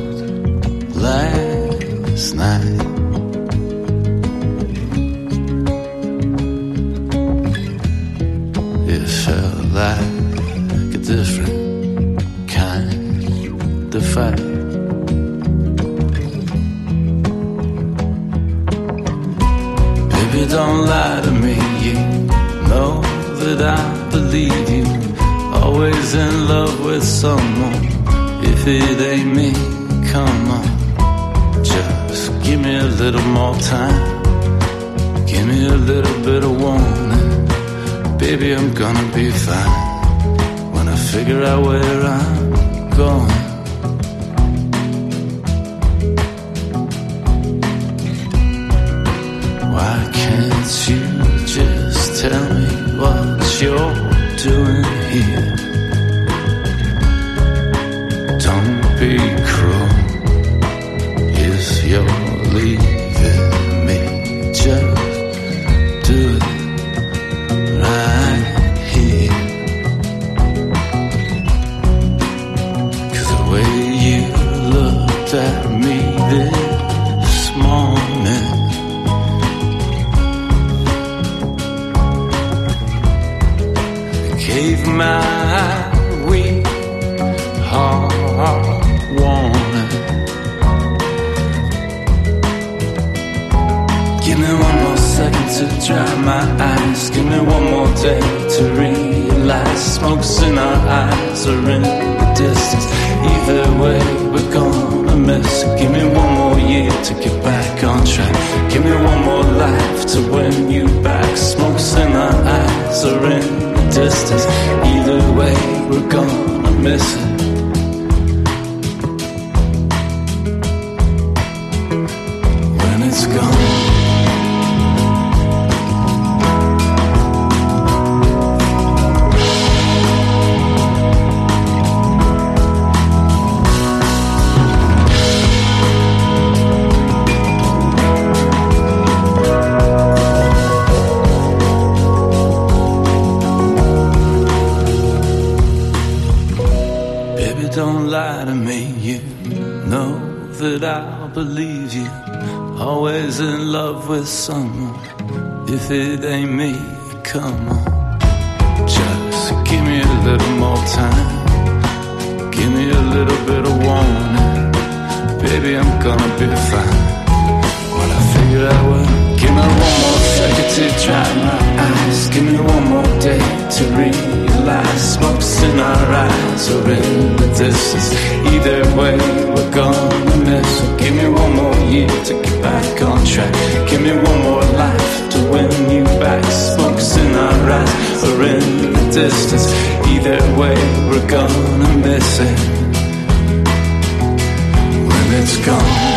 [195.34, 196.11] it's gone.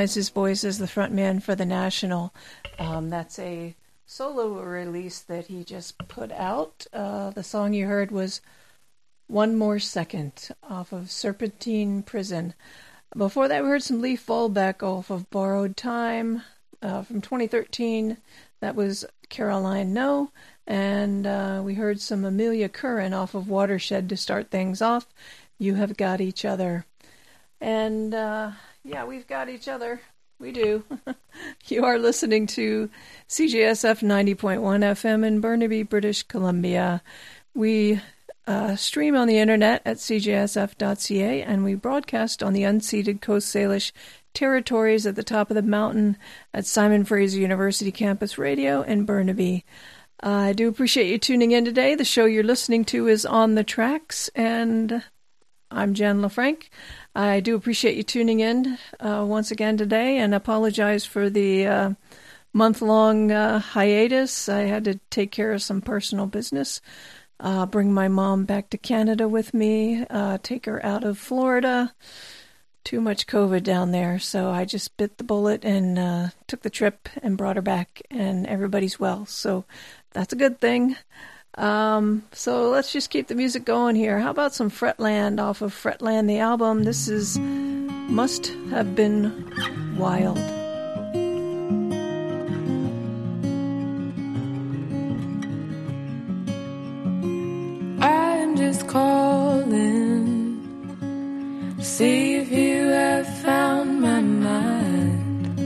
[0.00, 2.32] Recognize his voice as the frontman for The National.
[2.78, 6.86] Um, that's a solo release that he just put out.
[6.90, 8.40] Uh, the song you heard was
[9.26, 12.54] One More Second off of Serpentine Prison.
[13.14, 16.44] Before that, we heard some Lee Fallback off of Borrowed Time
[16.80, 18.16] uh, from 2013.
[18.60, 20.30] That was Caroline No.
[20.66, 25.06] And uh, we heard some Amelia Curran off of Watershed to start things off.
[25.58, 26.86] You have got each other.
[27.60, 28.52] And uh,
[28.84, 30.00] yeah, we've got each other.
[30.38, 30.84] We do.
[31.68, 32.88] you are listening to
[33.28, 37.02] CJSF 90.1 FM in Burnaby, British Columbia.
[37.54, 38.00] We
[38.46, 43.92] uh, stream on the internet at cjsf.ca and we broadcast on the unceded Coast Salish
[44.32, 46.16] territories at the top of the mountain
[46.54, 49.64] at Simon Fraser University Campus Radio in Burnaby.
[50.22, 51.94] Uh, I do appreciate you tuning in today.
[51.94, 55.02] The show you're listening to is On the Tracks, and
[55.70, 56.68] I'm Jen LaFranc.
[57.14, 61.90] I do appreciate you tuning in uh, once again today and apologize for the uh,
[62.52, 64.48] month long uh, hiatus.
[64.48, 66.80] I had to take care of some personal business,
[67.40, 71.92] uh, bring my mom back to Canada with me, uh, take her out of Florida.
[72.82, 76.70] Too much COVID down there, so I just bit the bullet and uh, took the
[76.70, 79.26] trip and brought her back, and everybody's well.
[79.26, 79.66] So
[80.12, 80.96] that's a good thing.
[81.56, 84.20] Um, so let's just keep the music going here.
[84.20, 86.84] How about some Fretland off of Fretland, the album?
[86.84, 90.38] This is Must Have Been Wild.
[98.02, 100.56] I'm just calling
[101.76, 105.58] to see if you have found my mind.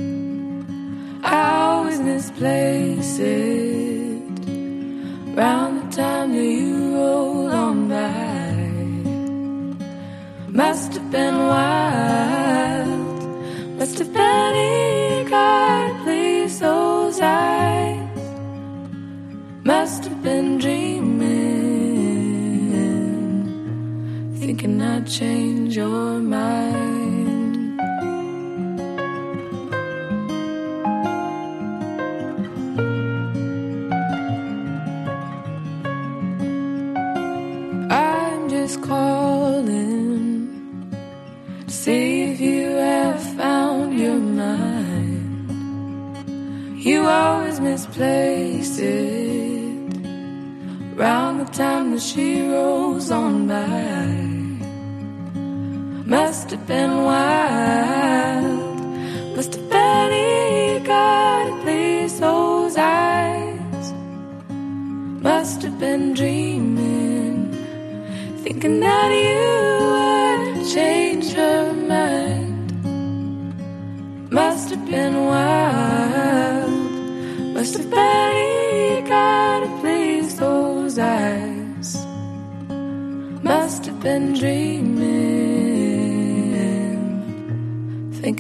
[1.25, 4.04] I always misplace it
[5.35, 8.55] round the time that you roll on by.
[10.49, 12.99] Must have been wild,
[13.79, 18.01] must have been eager please those eyes.
[19.65, 21.31] Must have been dreaming,
[24.39, 26.94] thinking I'd change your mind.
[56.67, 56.94] Must have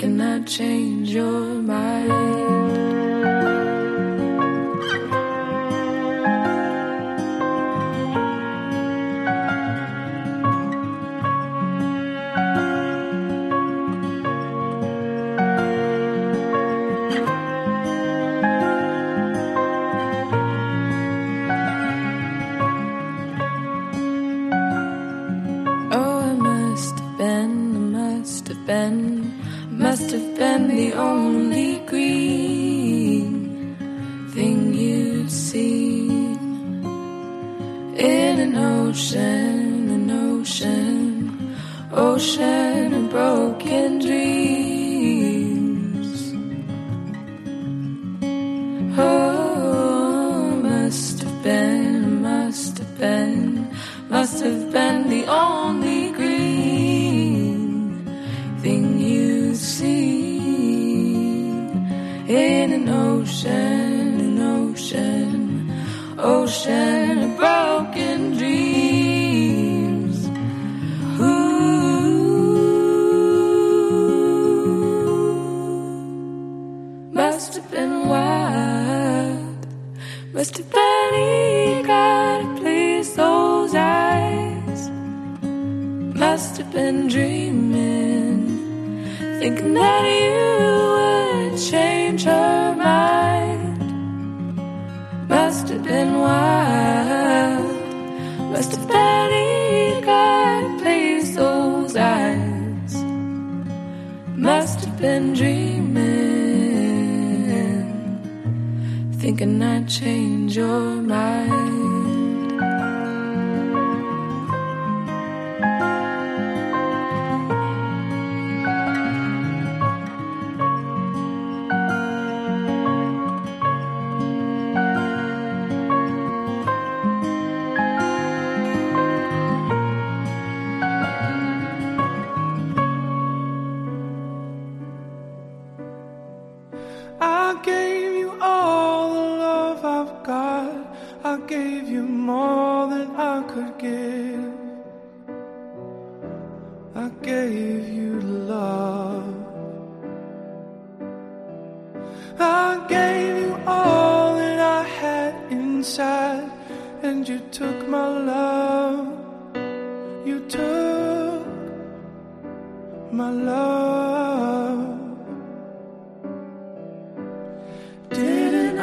[0.04, 1.53] Can I change your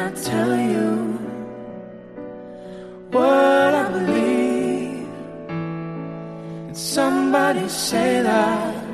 [0.02, 0.90] I tell you
[3.12, 5.06] what I believe?
[6.66, 8.84] Did somebody say that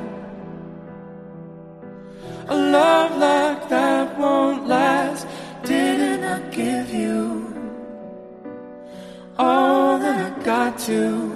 [2.48, 5.26] a love like that won't last?
[5.64, 7.54] Didn't I give you
[9.38, 11.27] all that I got to?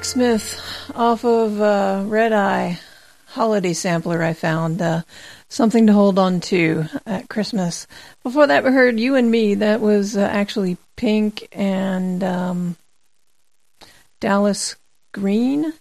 [0.00, 2.80] Ron Sexsmith off of uh, Red Eye
[3.26, 4.80] holiday sampler I found.
[4.80, 5.02] Uh,
[5.50, 7.86] something to hold on to at Christmas.
[8.22, 9.54] Before that, we heard You and Me.
[9.54, 12.76] That was uh, actually Pink and um,
[14.20, 14.76] Dallas
[15.12, 15.74] Green.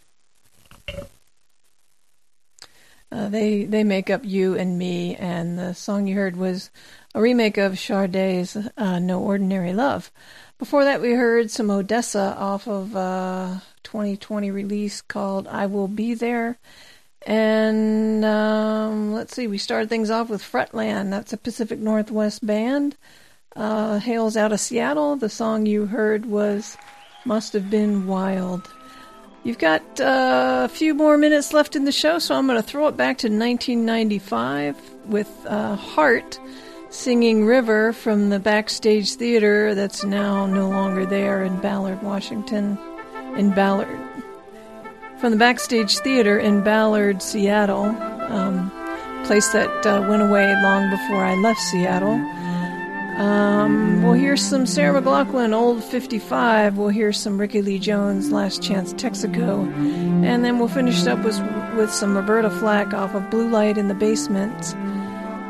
[3.12, 6.72] Uh, they they make up You and Me, and the song you heard was
[7.16, 10.12] a remake of Sade's uh, No Ordinary Love.
[10.58, 16.14] Before that, we heard some Odessa off of a 2020 release called I Will Be
[16.14, 16.58] There.
[17.26, 21.10] And um, let's see, we started things off with Fretland.
[21.12, 22.96] That's a Pacific Northwest band.
[23.56, 25.16] Uh, hails out of Seattle.
[25.16, 26.78] The song you heard was
[27.26, 28.70] Must Have Been Wild.
[29.44, 32.68] You've got uh, a few more minutes left in the show, so I'm going to
[32.68, 34.76] throw it back to 1995
[35.06, 36.40] with uh, Heart
[36.90, 42.78] singing River from the Backstage Theater that's now no longer there in Ballard, Washington.
[43.38, 44.00] In Ballard.
[45.20, 48.72] from the Backstage Theater in Ballard, Seattle, um,
[49.26, 52.20] place that uh, went away long before I left Seattle.
[53.20, 56.78] Um, we'll hear some Sarah McLachlan, Old 55.
[56.78, 59.70] We'll hear some Rickie Lee Jones, Last Chance Texaco.
[60.24, 61.38] And then we'll finish up with,
[61.76, 64.74] with some Roberta Flack off of Blue Light in the Basement.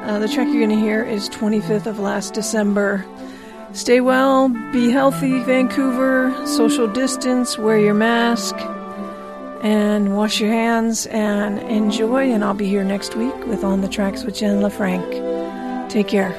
[0.04, 3.06] Uh, the track you're going to hear is 25th of last December.
[3.72, 8.56] Stay well, be healthy, Vancouver, social distance, wear your mask,
[9.62, 12.32] and wash your hands and enjoy.
[12.32, 15.90] And I'll be here next week with On the Tracks with Jen LaFranc.
[15.90, 16.36] Take care.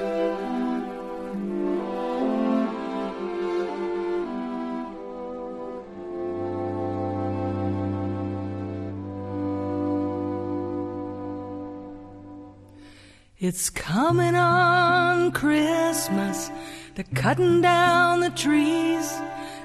[13.39, 16.51] It's coming on Christmas.
[16.95, 19.13] They're cutting down the trees.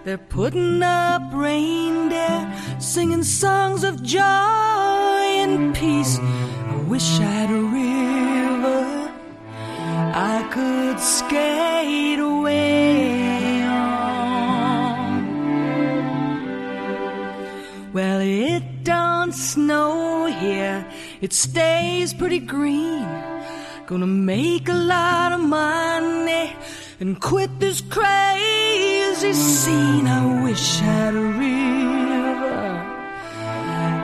[0.04, 6.20] They're putting up reindeer, singing songs of joy and peace.
[6.20, 9.12] I wish I had a river
[10.14, 14.06] I could skate away on.
[17.92, 20.86] Well, it don't snow here,
[21.22, 23.08] it stays pretty green.
[23.88, 26.56] Gonna make a lot of money
[27.00, 30.08] and quit this crazy scene.
[30.08, 32.82] I wish I had a river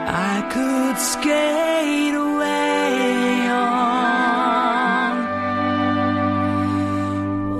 [0.08, 3.92] I could skate away on.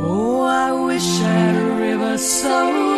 [0.04, 2.91] Oh, I wish I had a river so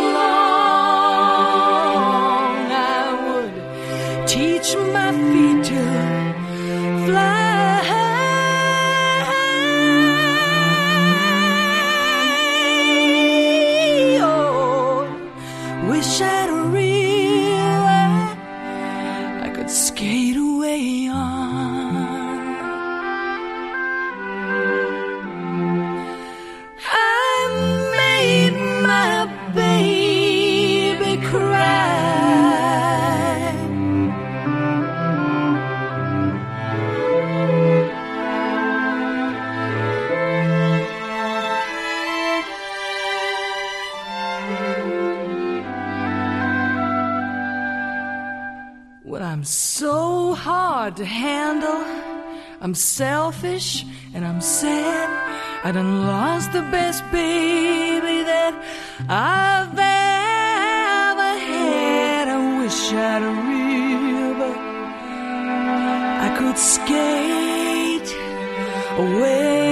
[52.64, 53.84] I'm selfish
[54.14, 55.10] and I'm sad.
[55.64, 58.54] I done lost the best baby that
[59.06, 62.28] I've ever had.
[62.28, 64.54] I wish I'd a river
[66.26, 68.10] I could skate
[68.96, 69.63] away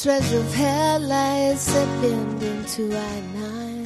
[0.00, 1.70] Stretch of headlights
[2.00, 3.84] bend into I-9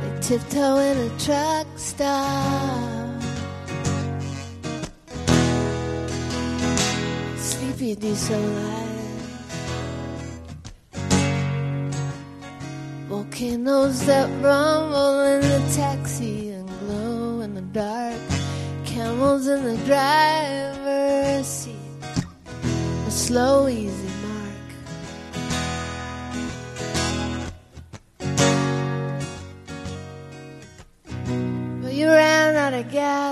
[0.00, 3.22] They tiptoe in a truck stop.
[7.36, 9.36] Sleepy diesel lights
[13.08, 18.16] Volcanoes that rumble in the taxi and glow in the dark.
[18.86, 21.74] Camels in the driver's seat.
[23.06, 24.25] A slow, easy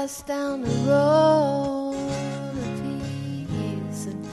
[0.04, 1.94] down the road
[4.04, 4.28] and,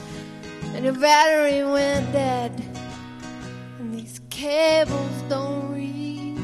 [0.74, 2.52] and your battery went dead,
[3.78, 6.36] and these cables don't reach.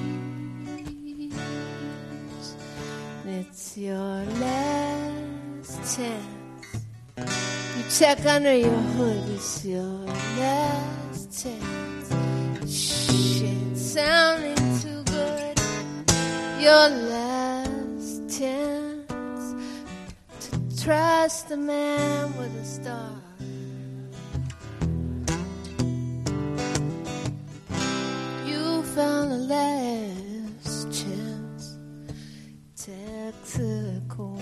[3.25, 6.87] And it's your last chance.
[7.19, 10.07] You check under your hood, it's your
[10.39, 12.09] last chance.
[12.65, 15.61] Shh, it's sounding too good.
[16.63, 17.18] Your last
[20.89, 23.13] trust a man with a star.
[28.47, 31.77] You found the last chance.
[32.75, 34.41] Texaco.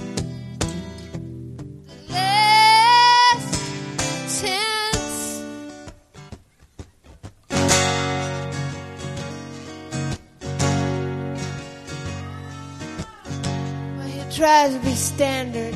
[2.10, 3.52] Last
[4.38, 5.42] chance.
[13.96, 15.74] Well, you try to be standard.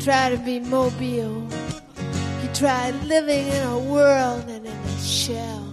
[0.00, 1.46] Try to be mobile.
[2.40, 5.66] He tried living in a world and in a shell.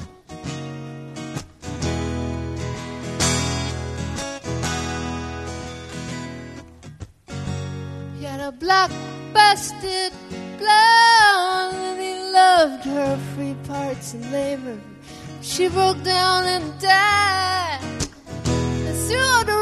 [8.19, 8.91] He had a block
[9.33, 10.11] busted
[10.61, 14.77] and he loved her free parts and labor.
[15.41, 17.79] She broke down and died.
[18.45, 19.57] And through the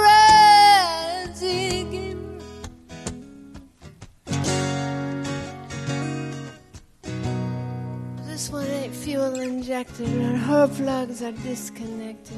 [8.92, 12.38] Fuel injected and her plugs are disconnected.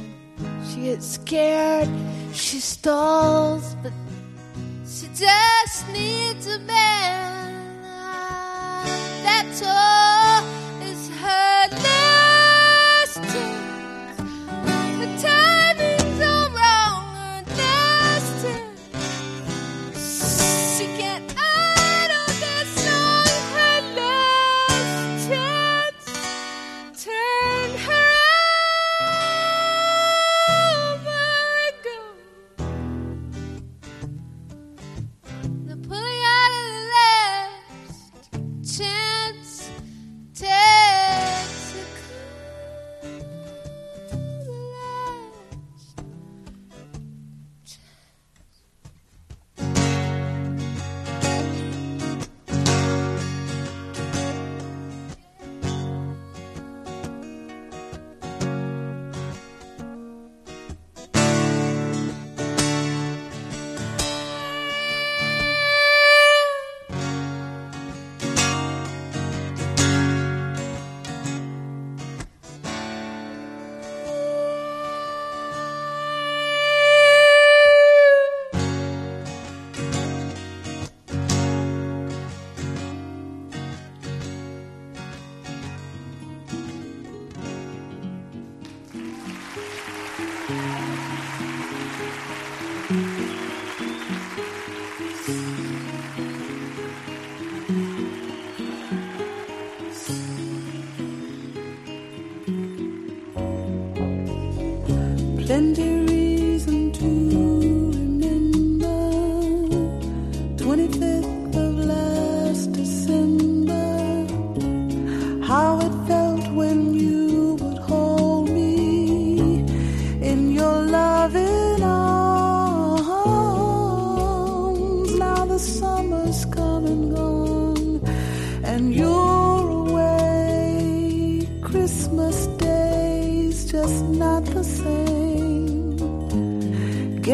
[0.69, 1.89] She gets scared,
[2.33, 3.91] she stalls, but
[4.85, 7.83] she just needs a man.
[7.85, 8.83] Ah,
[9.23, 10.43] that's all
[10.83, 11.96] is her last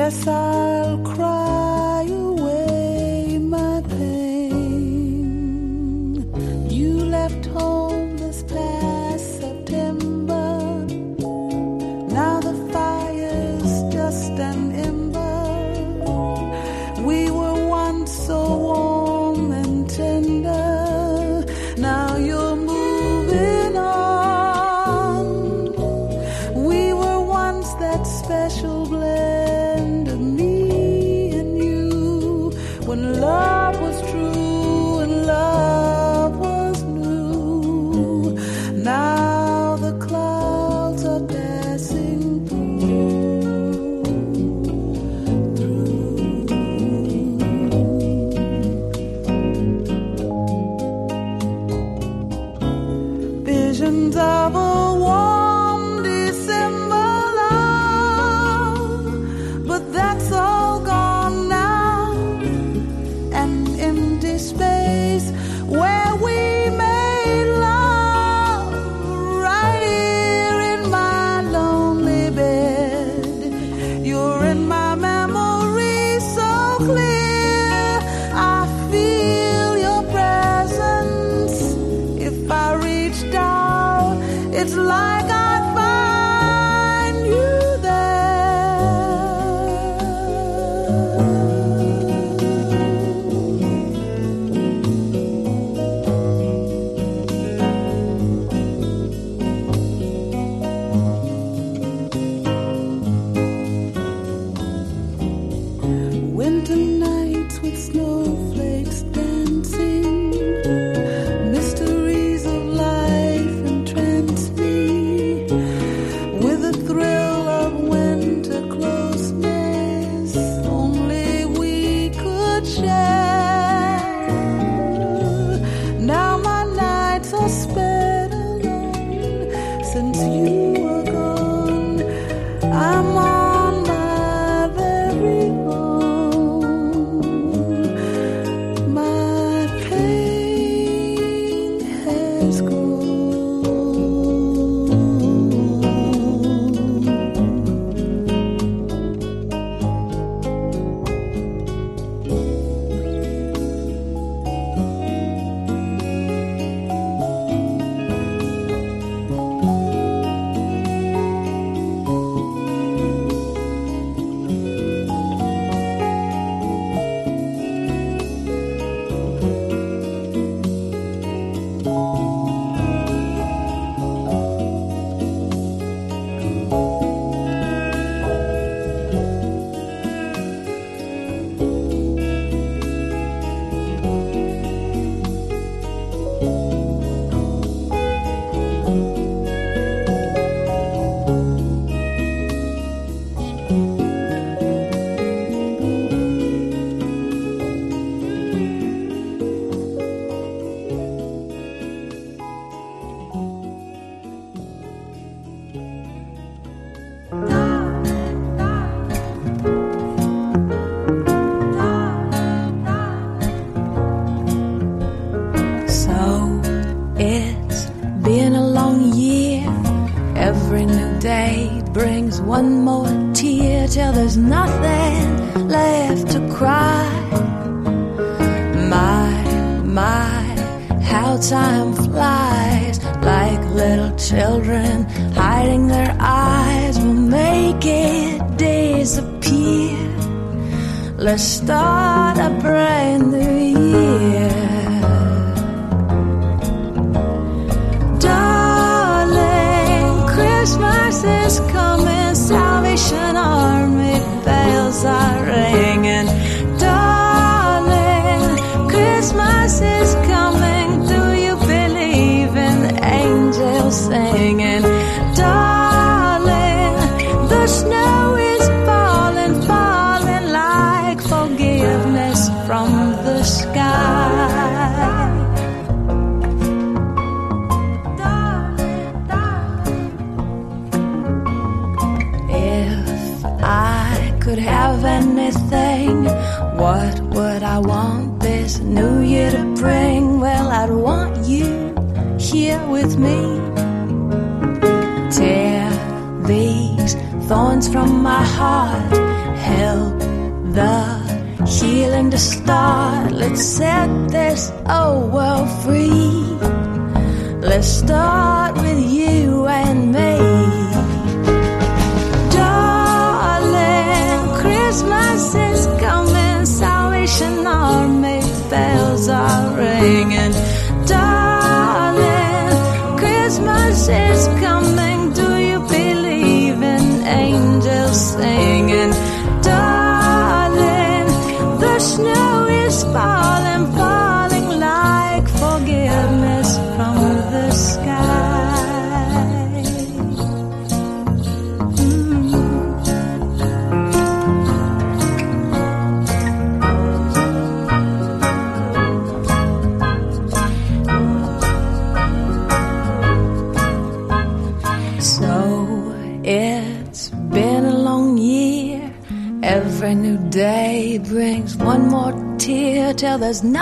[0.03, 0.82] guess I'll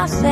[0.01, 0.30] nace.